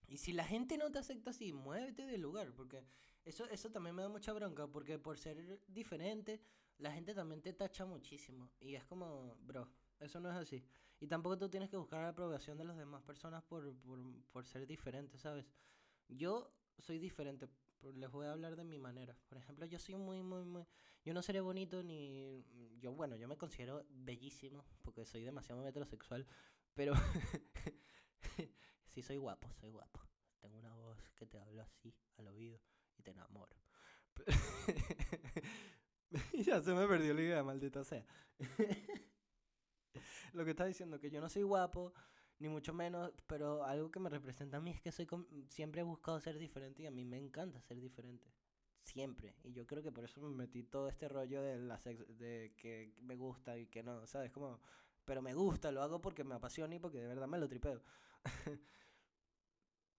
Y 0.07 0.19
si 0.19 0.33
la 0.33 0.45
gente 0.45 0.79
no 0.79 0.93
te 0.93 0.99
acepta 0.99 1.31
así, 1.31 1.53
muévete 1.53 2.07
del 2.07 2.21
lugar, 2.21 2.53
porque 2.55 2.85
eso, 3.25 3.47
eso 3.47 3.71
también 3.73 3.97
me 3.97 4.03
da 4.03 4.09
mucha 4.09 4.33
bronca, 4.33 4.69
porque 4.69 4.97
por 4.99 5.19
ser 5.19 5.61
diferente, 5.67 6.41
la 6.79 6.93
gente 6.93 7.15
también 7.15 7.43
te 7.43 7.53
tacha 7.53 7.85
muchísimo. 7.87 8.53
Y 8.61 8.77
es 8.77 8.85
como, 8.85 9.37
bro, 9.41 9.69
eso 9.99 10.21
no 10.21 10.31
es 10.31 10.37
así. 10.37 10.65
Y 11.01 11.09
tampoco 11.09 11.37
tú 11.37 11.49
tienes 11.49 11.69
que 11.69 11.79
buscar 11.79 12.03
la 12.03 12.11
aprobación 12.11 12.57
de 12.59 12.65
las 12.65 12.77
demás 12.77 13.03
personas 13.03 13.43
por, 13.43 13.75
por, 13.79 13.99
por 14.31 14.47
ser 14.47 14.67
diferente, 14.69 15.19
¿sabes? 15.19 15.47
Yo 16.07 16.55
soy 16.79 16.99
diferente, 16.99 17.49
les 17.93 18.11
voy 18.11 18.27
a 18.27 18.33
hablar 18.33 18.57
de 18.57 18.65
mi 18.65 18.79
manera. 18.79 19.17
Por 19.29 19.39
ejemplo, 19.39 19.67
yo 19.67 19.79
soy 19.79 19.97
muy, 19.97 20.23
muy, 20.23 20.45
muy... 20.45 20.65
Yo 21.05 21.13
no 21.13 21.23
seré 21.23 21.41
bonito 21.41 21.83
ni... 21.83 22.45
Yo, 22.81 22.93
bueno, 22.93 23.17
yo 23.17 23.29
me 23.29 23.37
considero 23.37 23.85
bellísimo 23.91 24.65
porque 24.83 25.05
soy 25.05 25.23
demasiado 25.23 25.63
metrosexual, 25.63 26.27
pero... 26.75 26.95
sí, 28.89 29.03
soy 29.03 29.17
guapo, 29.17 29.53
soy 29.61 29.71
guapo. 29.71 30.01
Tengo 30.41 30.59
una 30.59 30.75
voz 30.75 30.99
que 31.17 31.27
te 31.27 31.39
hablo 31.39 31.63
así 31.63 31.95
al 32.17 32.29
oído 32.29 32.61
y 32.97 33.03
te 33.03 33.11
enamoro. 33.11 33.57
ya 36.33 36.63
se 36.63 36.73
me 36.73 36.87
perdió 36.87 37.15
la 37.15 37.23
idea, 37.23 37.43
maldita 37.43 37.85
sea. 37.85 38.07
Lo 40.33 40.45
que 40.45 40.51
está 40.51 40.65
diciendo 40.65 41.01
que 41.01 41.11
yo 41.11 41.21
no 41.21 41.29
soy 41.29 41.43
guapo, 41.43 41.93
ni 42.39 42.49
mucho 42.49 42.73
menos, 42.75 43.13
pero 43.27 43.65
algo 43.65 43.91
que 43.91 44.01
me 44.01 44.11
representa 44.11 44.57
a 44.57 44.61
mí 44.61 44.71
es 44.71 44.81
que 44.81 44.93
soy 44.93 45.07
siempre 45.49 45.81
he 45.81 45.85
buscado 45.85 46.21
ser 46.21 46.39
diferente 46.39 46.83
y 46.83 46.87
a 46.87 46.91
mí 46.91 47.05
me 47.05 47.19
encanta 47.19 47.61
ser 47.63 47.81
diferente. 47.81 48.33
Siempre. 48.83 49.35
Y 49.43 49.53
yo 49.53 49.67
creo 49.67 49.83
que 49.83 49.93
por 49.93 50.05
eso 50.05 50.21
me 50.21 50.35
metí 50.35 50.63
todo 50.63 50.89
este 50.89 51.09
rollo 51.09 51.43
de, 51.43 51.59
la 51.59 51.79
de 51.79 52.53
que 52.57 52.93
me 53.01 53.17
gusta 53.17 53.57
y 53.57 53.67
que 53.67 53.83
no, 53.83 54.07
¿sabes? 54.07 54.31
Como, 54.31 54.61
pero 55.05 55.23
me 55.23 55.35
gusta, 55.35 55.73
lo 55.73 55.83
hago 55.83 56.01
porque 56.03 56.25
me 56.25 56.35
apasiona 56.35 56.75
y 56.75 56.79
porque 56.79 56.99
de 56.99 57.09
verdad 57.09 57.27
me 57.27 57.39
lo 57.39 57.49
tripeo. 57.49 57.83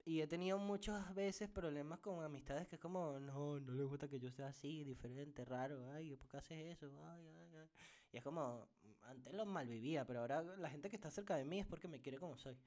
y 0.05 0.21
he 0.21 0.27
tenido 0.27 0.59
muchas 0.59 1.15
veces 1.15 1.49
problemas 1.49 1.99
con 1.99 2.23
amistades 2.23 2.67
que 2.67 2.75
es 2.75 2.81
como, 2.81 3.19
no, 3.19 3.59
no 3.59 3.73
les 3.73 3.87
gusta 3.87 4.07
que 4.07 4.19
yo 4.19 4.31
sea 4.31 4.49
así, 4.49 4.83
diferente, 4.83 5.43
raro, 5.45 5.91
ay, 5.91 6.15
¿por 6.15 6.29
qué 6.29 6.37
haces 6.37 6.77
eso? 6.77 6.91
Ay, 7.05 7.27
ay, 7.27 7.55
ay. 7.55 7.69
Y 8.11 8.17
es 8.17 8.23
como, 8.23 8.67
antes 9.07 9.33
lo 9.33 9.45
malvivía, 9.45 10.05
pero 10.05 10.21
ahora 10.21 10.41
la 10.43 10.69
gente 10.69 10.89
que 10.89 10.95
está 10.95 11.09
cerca 11.11 11.35
de 11.35 11.45
mí 11.45 11.59
es 11.59 11.65
porque 11.65 11.87
me 11.87 12.01
quiere 12.01 12.17
como 12.17 12.37
soy. 12.37 12.57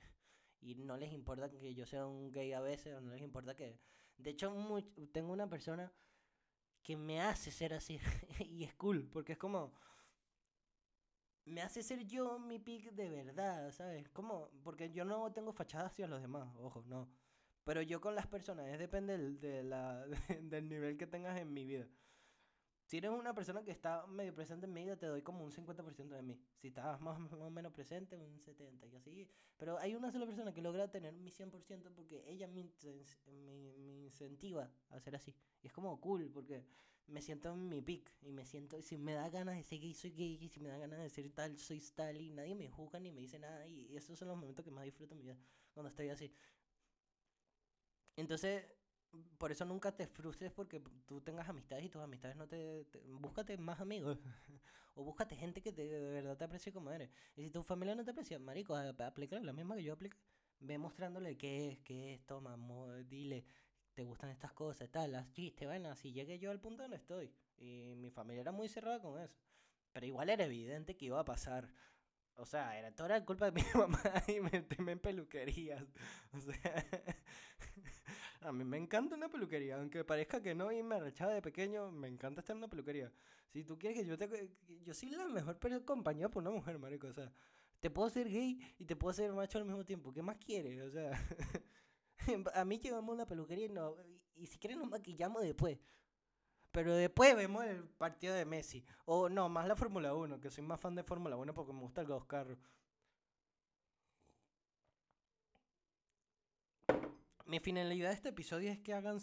Y 0.61 0.74
no 0.74 0.96
les 0.96 1.12
importa 1.12 1.51
que 1.51 1.74
yo 1.74 1.87
sea 1.87 2.07
un 2.07 2.33
gay 2.33 2.53
a 2.53 2.61
veces, 2.61 2.94
o 2.94 3.01
no 3.01 3.12
les 3.12 3.22
importa 3.22 3.55
que... 3.55 3.79
De 4.16 4.31
hecho, 4.31 4.53
tengo 5.12 5.33
una 5.33 5.48
persona 5.48 5.92
que 6.83 6.96
me 6.96 7.20
hace 7.20 7.51
ser 7.51 7.74
así. 7.74 8.01
y 8.40 8.64
es 8.64 8.74
cool, 8.74 9.09
porque 9.09 9.33
es 9.33 9.38
como... 9.38 9.72
Me 11.44 11.62
hace 11.62 11.83
ser 11.83 12.05
yo 12.07 12.38
mi 12.38 12.59
pick 12.59 12.92
de 12.92 13.09
verdad, 13.09 13.72
¿sabes? 13.72 14.09
Como, 14.11 14.51
porque 14.62 14.90
yo 14.90 15.05
no 15.05 15.33
tengo 15.33 15.53
fachada 15.53 15.87
hacia 15.87 16.07
los 16.07 16.20
demás, 16.20 16.46
ojo, 16.59 16.83
no. 16.87 17.09
Pero 17.64 17.81
yo 17.83 18.01
con 18.01 18.14
las 18.14 18.27
personas, 18.27 18.66
es 18.68 18.79
depende 18.79 19.16
del, 19.16 19.40
de 19.40 19.62
la, 19.62 20.05
del 20.42 20.68
nivel 20.68 20.98
que 20.98 21.07
tengas 21.07 21.38
en 21.40 21.53
mi 21.53 21.64
vida. 21.64 21.87
Si 22.88 22.96
eres 22.96 23.11
una 23.11 23.35
persona 23.35 23.62
que 23.62 23.70
está 23.70 24.07
medio 24.07 24.35
presente 24.35 24.64
en 24.64 24.72
mi 24.72 24.83
vida, 24.83 24.96
te 24.96 25.05
doy 25.05 25.20
como 25.20 25.44
un 25.44 25.53
50% 25.53 26.09
de 26.09 26.22
mí. 26.22 26.40
Si 26.57 26.68
estás 26.68 26.98
más, 27.03 27.20
o 27.35 27.51
menos 27.51 27.70
presente, 27.70 28.16
un 28.16 28.40
70% 28.40 28.90
y 28.90 28.96
así. 28.96 29.29
Pero 29.59 29.77
hay 29.77 29.94
una 29.94 30.11
sola 30.11 30.24
persona 30.24 30.55
que 30.55 30.62
logra 30.62 30.90
tener 30.90 31.12
mi 31.12 31.31
100% 31.31 31.92
porque 31.94 32.24
ella 32.27 32.48
me, 32.48 32.64
me, 33.27 34.05
incentiva 34.07 34.72
a 34.88 34.98
ser 35.01 35.16
así. 35.16 35.35
Y 35.62 35.66
es 35.66 35.72
como 35.74 36.01
cool 36.01 36.31
porque 36.33 36.64
me 37.09 37.20
siento 37.20 37.53
en 37.53 37.68
mi 37.68 37.83
pick 37.83 38.11
y 38.22 38.33
me 38.33 38.46
siento, 38.46 38.81
si 38.81 38.96
me 38.96 39.12
da 39.12 39.29
ganas 39.29 39.57
de 39.57 39.64
ser 39.64 39.81
gay, 39.81 39.92
soy 39.92 40.12
gay, 40.12 40.38
y 40.40 40.48
si 40.48 40.59
me 40.59 40.70
da 40.70 40.79
ganas 40.79 41.01
de 41.01 41.11
ser 41.11 41.29
tal, 41.29 41.59
soy 41.59 41.83
tal, 41.94 42.18
y 42.18 42.31
nadie 42.31 42.55
me 42.55 42.70
juzga 42.70 42.98
ni 43.01 43.12
me 43.12 43.20
dice 43.20 43.38
nada. 43.38 43.68
Y 43.68 43.94
esos 43.94 44.18
son 44.18 44.29
los 44.29 44.38
momentos 44.38 44.64
que 44.64 44.70
más 44.70 44.85
disfruto 44.85 45.12
en 45.12 45.18
mi 45.18 45.24
vida, 45.24 45.37
cuando 45.74 45.90
estoy 45.90 46.09
así. 46.09 46.33
Entonces, 48.16 48.64
por 49.38 49.52
eso 49.52 49.64
nunca 49.64 49.92
te 49.92 50.06
frustres 50.06 50.52
porque 50.52 50.82
tú 51.06 51.20
tengas 51.20 51.48
amistades 51.48 51.84
y 51.84 51.88
tus 51.88 52.02
amistades 52.02 52.36
no 52.36 52.46
te... 52.46 52.86
búscate 53.06 53.56
más 53.56 53.80
amigos. 53.80 54.18
o 54.94 55.04
búscate 55.04 55.36
gente 55.36 55.62
que 55.62 55.72
de 55.72 56.00
verdad 56.10 56.36
te 56.36 56.44
aprecie 56.44 56.72
como 56.72 56.90
eres. 56.90 57.10
Y 57.36 57.44
si 57.44 57.50
tu 57.50 57.62
familia 57.62 57.94
no 57.94 58.04
te 58.04 58.10
aprecia, 58.10 58.38
marico, 58.38 58.74
aplica 58.74 59.38
la 59.40 59.52
misma 59.52 59.76
que 59.76 59.84
yo 59.84 59.94
aplico. 59.94 60.18
Ve 60.60 60.76
mostrándole 60.76 61.36
qué 61.36 61.68
es, 61.68 61.78
qué 61.80 62.14
es, 62.14 62.26
toma, 62.26 62.56
dile, 63.04 63.44
te 63.94 64.04
gustan 64.04 64.30
estas 64.30 64.52
cosas, 64.52 64.90
tal, 64.90 65.12
las 65.12 65.30
chistes, 65.30 65.66
bueno, 65.68 65.90
así 65.90 66.12
llegué 66.12 66.38
yo 66.38 66.50
al 66.50 66.60
punto 66.60 66.82
donde 66.82 66.96
estoy. 66.96 67.32
Y 67.56 67.94
mi 67.96 68.10
familia 68.10 68.42
era 68.42 68.52
muy 68.52 68.68
cerrada 68.68 69.00
con 69.00 69.20
eso. 69.20 69.36
Pero 69.92 70.06
igual 70.06 70.30
era 70.30 70.44
evidente 70.44 70.96
que 70.96 71.06
iba 71.06 71.20
a 71.20 71.24
pasar. 71.24 71.72
O 72.34 72.46
sea, 72.46 72.78
era 72.78 72.92
toda 72.92 73.08
la 73.08 73.24
culpa 73.24 73.50
de 73.50 73.60
mi 73.60 73.62
mamá 73.74 74.00
y 74.28 74.40
meterme 74.40 74.92
en 74.92 75.00
peluquerías. 75.00 75.84
O 76.32 76.40
sea, 76.40 76.84
a 78.40 78.53
mí 78.53 78.64
me 78.64 78.77
encanta 78.77 79.16
una 79.16 79.29
peluquería, 79.29 79.77
aunque 79.77 80.05
parezca 80.05 80.42
que 80.42 80.55
no 80.55 80.70
y 80.72 80.83
me 80.83 80.96
arrechaba 80.96 81.33
de 81.33 81.42
pequeño, 81.42 81.90
me 81.90 82.09
encanta 82.09 82.40
estar 82.40 82.55
en 82.55 82.59
una 82.59 82.68
peluquería. 82.68 83.12
Si 83.53 83.64
tú 83.64 83.79
quieres 83.79 83.98
que 83.98 84.07
yo 84.07 84.18
te... 84.18 84.51
Yo 84.85 84.94
soy 84.94 85.11
la 85.11 85.27
mejor 85.27 85.59
compañía 85.85 86.29
por 86.29 86.42
una 86.42 86.51
mujer, 86.51 86.79
marico, 86.79 87.09
o 87.09 87.12
sea, 87.12 87.33
te 87.81 87.90
puedo 87.90 88.09
ser 88.11 88.29
gay 88.29 88.61
y 88.79 88.85
te 88.85 88.96
puedo 88.96 89.12
ser 89.12 89.33
macho 89.33 89.59
al 89.59 89.64
mismo 89.64 89.85
tiempo, 89.85 90.12
¿qué 90.12 90.22
más 90.22 90.37
quieres? 90.38 90.81
O 90.83 90.90
sea, 90.90 91.12
a 92.55 92.64
mí 92.64 92.79
llevamos 92.79 93.14
una 93.14 93.27
peluquería 93.27 93.66
y, 93.66 93.68
no, 93.68 93.94
y 94.37 94.46
si 94.46 94.59
quieres 94.59 94.79
nos 94.79 94.88
maquillamos 94.88 95.42
después. 95.42 95.79
Pero 96.70 96.94
después 96.94 97.35
vemos 97.37 97.64
el 97.64 97.85
partido 97.88 98.35
de 98.35 98.44
Messi. 98.44 98.85
O 99.07 99.29
no, 99.29 99.48
más 99.48 99.66
la 99.66 99.77
Fórmula 99.77 100.14
1, 100.14 100.40
que 100.40 100.51
soy 100.51 100.64
más 100.64 100.81
fan 100.81 100.94
de 100.94 101.03
Fórmula 101.03 101.37
1 101.37 101.55
porque 101.55 101.72
me 101.72 101.81
gustan 101.81 102.07
los 102.07 102.24
carros. 102.27 102.59
Mi 107.48 107.58
finalidad 107.61 108.11
de 108.11 108.14
este 108.14 108.28
episodio 108.28 108.70
es 108.70 108.78
que 108.78 108.92
hagan 108.92 109.18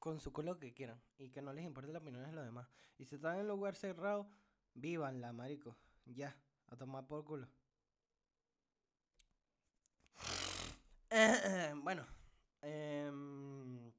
con 0.00 0.18
su 0.18 0.32
culo 0.32 0.54
lo 0.54 0.58
que 0.58 0.74
quieran 0.74 1.00
y 1.18 1.30
que 1.30 1.40
no 1.40 1.52
les 1.52 1.64
importe 1.64 1.92
la 1.92 2.00
opinión 2.00 2.24
de 2.24 2.32
los 2.32 2.44
demás. 2.44 2.66
Y 2.98 3.04
si 3.04 3.14
están 3.14 3.38
en 3.38 3.46
lugar 3.46 3.76
cerrado, 3.76 4.28
vívanla, 4.74 5.32
marico. 5.32 5.78
Ya, 6.04 6.36
a 6.66 6.76
tomar 6.76 7.06
por 7.06 7.24
culo. 7.24 7.48
bueno, 11.84 12.04
em, 12.60 13.92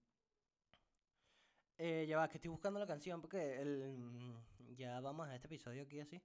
eh, 1.78 2.06
ya 2.10 2.18
va, 2.18 2.28
que 2.28 2.40
estoy 2.40 2.52
buscando 2.52 2.78
la 2.78 2.86
canción 2.86 3.22
porque 3.22 3.62
el, 3.62 4.36
ya 4.76 5.00
vamos 5.00 5.30
a 5.30 5.36
este 5.36 5.48
episodio 5.48 5.84
aquí 5.84 6.02
así. 6.02 6.22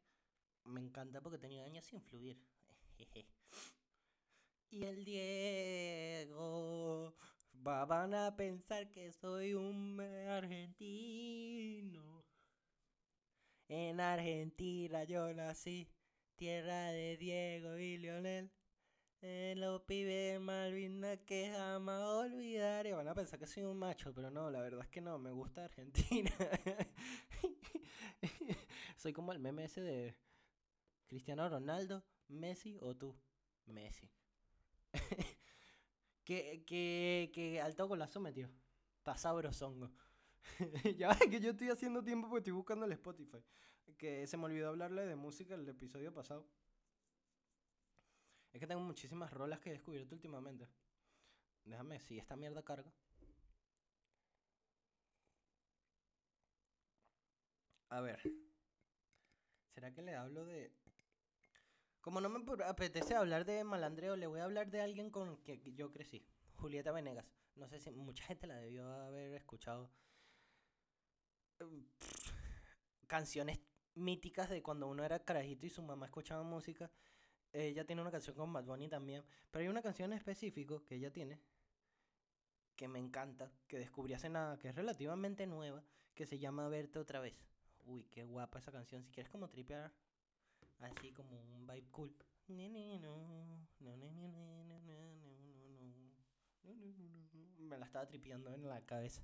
Me 0.64 0.80
encanta 0.80 1.20
porque 1.20 1.38
tenía 1.38 1.62
años 1.62 1.84
sin 1.84 2.02
fluir. 2.02 2.42
y 4.70 4.82
el 4.82 5.04
Diego 5.04 7.14
van 7.62 8.14
a 8.14 8.36
pensar 8.36 8.90
que 8.90 9.12
soy 9.12 9.54
un 9.54 10.00
argentino. 10.28 12.24
En 13.68 14.00
Argentina 14.00 15.04
yo 15.04 15.32
nací, 15.34 15.88
tierra 16.36 16.92
de 16.92 17.16
Diego 17.16 17.76
y 17.78 17.98
Lionel. 17.98 18.50
En 19.22 19.60
los 19.60 19.82
pibes 19.82 20.38
Malvinas 20.40 21.18
que 21.26 21.50
jamás 21.50 22.02
olvidaré. 22.02 22.92
Van 22.92 23.08
a 23.08 23.14
pensar 23.14 23.38
que 23.38 23.46
soy 23.46 23.64
un 23.64 23.78
macho, 23.78 24.12
pero 24.14 24.30
no, 24.30 24.50
la 24.50 24.60
verdad 24.60 24.82
es 24.82 24.88
que 24.88 25.00
no, 25.00 25.18
me 25.18 25.32
gusta 25.32 25.64
Argentina. 25.64 26.30
Soy 28.96 29.12
como 29.12 29.32
el 29.32 29.38
meme 29.38 29.64
ese 29.64 29.80
de 29.80 30.16
Cristiano 31.06 31.48
Ronaldo, 31.48 32.04
Messi 32.28 32.78
o 32.80 32.94
tú. 32.94 33.16
Messi. 33.66 34.10
que, 36.26 36.64
que, 36.66 37.30
que 37.32 37.60
alto 37.60 37.86
golazo 37.88 38.20
metió. 38.20 38.50
Está 38.98 39.16
sabrosongo. 39.16 39.90
ya 40.98 41.08
ves 41.08 41.30
que 41.30 41.40
yo 41.40 41.50
estoy 41.52 41.70
haciendo 41.70 42.02
tiempo 42.02 42.28
porque 42.28 42.40
estoy 42.40 42.52
buscando 42.52 42.84
el 42.84 42.92
Spotify. 42.92 43.42
Que 43.96 44.26
se 44.26 44.36
me 44.36 44.44
olvidó 44.44 44.68
hablarle 44.68 45.06
de 45.06 45.16
música 45.16 45.54
el 45.54 45.66
episodio 45.68 46.12
pasado. 46.12 46.46
Es 48.52 48.58
que 48.60 48.66
tengo 48.66 48.80
muchísimas 48.80 49.32
rolas 49.32 49.60
que 49.60 49.70
he 49.70 49.72
descubierto 49.72 50.14
últimamente. 50.16 50.66
Déjame, 51.64 52.00
si 52.00 52.18
esta 52.18 52.36
mierda 52.36 52.62
carga. 52.64 52.92
A 57.90 58.00
ver. 58.00 58.20
¿Será 59.74 59.92
que 59.92 60.02
le 60.02 60.14
hablo 60.16 60.44
de... 60.44 60.72
Como 62.06 62.20
no 62.20 62.28
me 62.28 62.40
apetece 62.64 63.16
hablar 63.16 63.44
de 63.44 63.64
malandreo, 63.64 64.14
le 64.14 64.28
voy 64.28 64.38
a 64.38 64.44
hablar 64.44 64.70
de 64.70 64.80
alguien 64.80 65.10
con 65.10 65.38
que 65.38 65.60
yo 65.74 65.90
crecí. 65.90 66.24
Julieta 66.54 66.92
Venegas. 66.92 67.26
No 67.56 67.68
sé 67.68 67.80
si 67.80 67.90
mucha 67.90 68.22
gente 68.22 68.46
la 68.46 68.54
debió 68.58 68.88
haber 68.88 69.34
escuchado. 69.34 69.90
Canciones 73.08 73.58
míticas 73.96 74.48
de 74.50 74.62
cuando 74.62 74.86
uno 74.86 75.02
era 75.02 75.18
carajito 75.18 75.66
y 75.66 75.68
su 75.68 75.82
mamá 75.82 76.06
escuchaba 76.06 76.44
música. 76.44 76.92
Ella 77.52 77.84
tiene 77.84 78.02
una 78.02 78.12
canción 78.12 78.36
con 78.36 78.52
Bad 78.52 78.66
Bunny 78.66 78.88
también. 78.88 79.24
Pero 79.50 79.64
hay 79.64 79.68
una 79.68 79.82
canción 79.82 80.12
en 80.12 80.18
específico 80.18 80.84
que 80.84 80.94
ella 80.94 81.12
tiene 81.12 81.40
que 82.76 82.86
me 82.86 83.00
encanta, 83.00 83.50
que 83.66 83.80
descubrí 83.80 84.14
hace 84.14 84.28
nada, 84.28 84.60
que 84.60 84.68
es 84.68 84.76
relativamente 84.76 85.44
nueva, 85.48 85.82
que 86.14 86.24
se 86.24 86.38
llama 86.38 86.68
Verte 86.68 87.00
otra 87.00 87.18
vez. 87.18 87.34
Uy, 87.84 88.04
qué 88.12 88.22
guapa 88.22 88.60
esa 88.60 88.70
canción. 88.70 89.02
Si 89.02 89.10
quieres 89.10 89.32
como 89.32 89.48
tripear, 89.48 89.92
así 90.80 91.12
como 91.12 91.40
un 91.54 91.66
vibe 91.66 91.90
cool. 91.90 92.14
Me 97.58 97.78
la 97.78 97.86
estaba 97.86 98.06
tripeando 98.06 98.52
en 98.52 98.68
la 98.68 98.80
cabeza. 98.84 99.22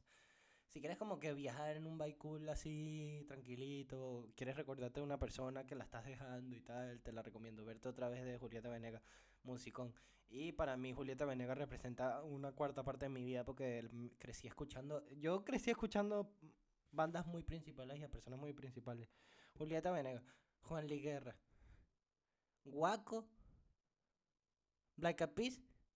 Si 0.67 0.81
quieres 0.81 0.97
como 0.97 1.21
que 1.21 1.35
viajar 1.35 1.77
en 1.77 1.87
un 1.87 1.99
vibe 1.99 2.17
cool 2.17 2.49
así, 2.49 3.25
tranquilito, 3.29 4.31
quieres 4.35 4.57
recordarte 4.57 5.01
de 5.01 5.05
una 5.05 5.19
persona 5.19 5.67
que 5.67 5.75
la 5.75 5.85
estás 5.85 6.07
dejando 6.07 6.57
y 6.57 6.61
tal, 6.61 7.01
te 7.03 7.13
la 7.13 7.23
recomiendo. 7.23 7.65
Verte 7.65 7.89
otra 7.89 8.09
vez 8.09 8.25
de 8.25 8.39
Julieta 8.39 8.71
Venegas, 8.71 9.03
musicón. 9.43 9.95
Y 10.31 10.53
para 10.53 10.79
mí 10.79 10.95
Julieta 10.95 11.27
Venegas 11.27 11.59
representa 11.59 12.23
una 12.23 12.53
cuarta 12.53 12.83
parte 12.83 13.05
de 13.05 13.11
mi 13.11 13.23
vida 13.23 13.45
porque 13.45 13.87
crecí 14.19 14.47
escuchando, 14.47 15.05
yo 15.11 15.45
crecí 15.45 15.71
escuchando 15.71 16.33
bandas 16.91 17.27
muy 17.27 17.43
principales 17.43 17.99
y 17.99 18.05
a 18.05 18.11
personas 18.11 18.41
muy 18.41 18.55
principales. 18.55 19.11
Julieta 19.53 19.91
Venegas, 19.91 20.25
Juan 20.63 20.87
Liguerra, 20.87 21.37
Guaco, 22.65 23.27
Black 24.97 25.31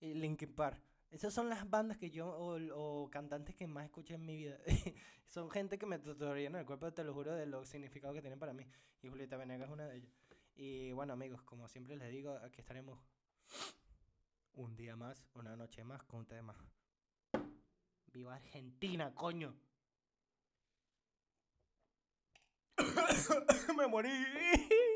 y 0.00 0.14
Linkin 0.14 0.54
Park. 0.54 0.82
Esas 1.10 1.32
son 1.32 1.48
las 1.48 1.68
bandas 1.70 1.96
que 1.98 2.10
yo, 2.10 2.28
o, 2.28 3.08
cantantes 3.10 3.54
que 3.54 3.66
más 3.66 3.84
escuché 3.84 4.14
en 4.14 4.26
mi 4.26 4.36
vida. 4.36 4.58
son 5.28 5.50
gente 5.50 5.78
que 5.78 5.86
me 5.86 5.96
en 5.96 6.54
el 6.56 6.66
cuerpo, 6.66 6.92
te 6.92 7.04
lo 7.04 7.14
juro, 7.14 7.34
de 7.34 7.46
lo 7.46 7.64
significado 7.64 8.12
que 8.12 8.20
tienen 8.20 8.38
para 8.38 8.52
mí. 8.52 8.66
Y 9.02 9.08
Julieta 9.08 9.36
Venegas 9.36 9.68
es 9.68 9.72
una 9.72 9.86
de 9.86 9.96
ellas. 9.98 10.12
Y 10.56 10.92
bueno, 10.92 11.12
amigos, 11.12 11.42
como 11.42 11.68
siempre 11.68 11.96
les 11.96 12.10
digo, 12.10 12.32
aquí 12.42 12.60
estaremos 12.60 12.98
un 14.54 14.74
día 14.74 14.96
más, 14.96 15.28
una 15.34 15.54
noche 15.54 15.84
más 15.84 16.02
con 16.04 16.20
un 16.20 16.26
tema. 16.26 16.56
¡Viva 18.06 18.34
Argentina, 18.34 19.14
coño! 19.14 19.54
Me 23.76 23.86
morí. 23.86 24.95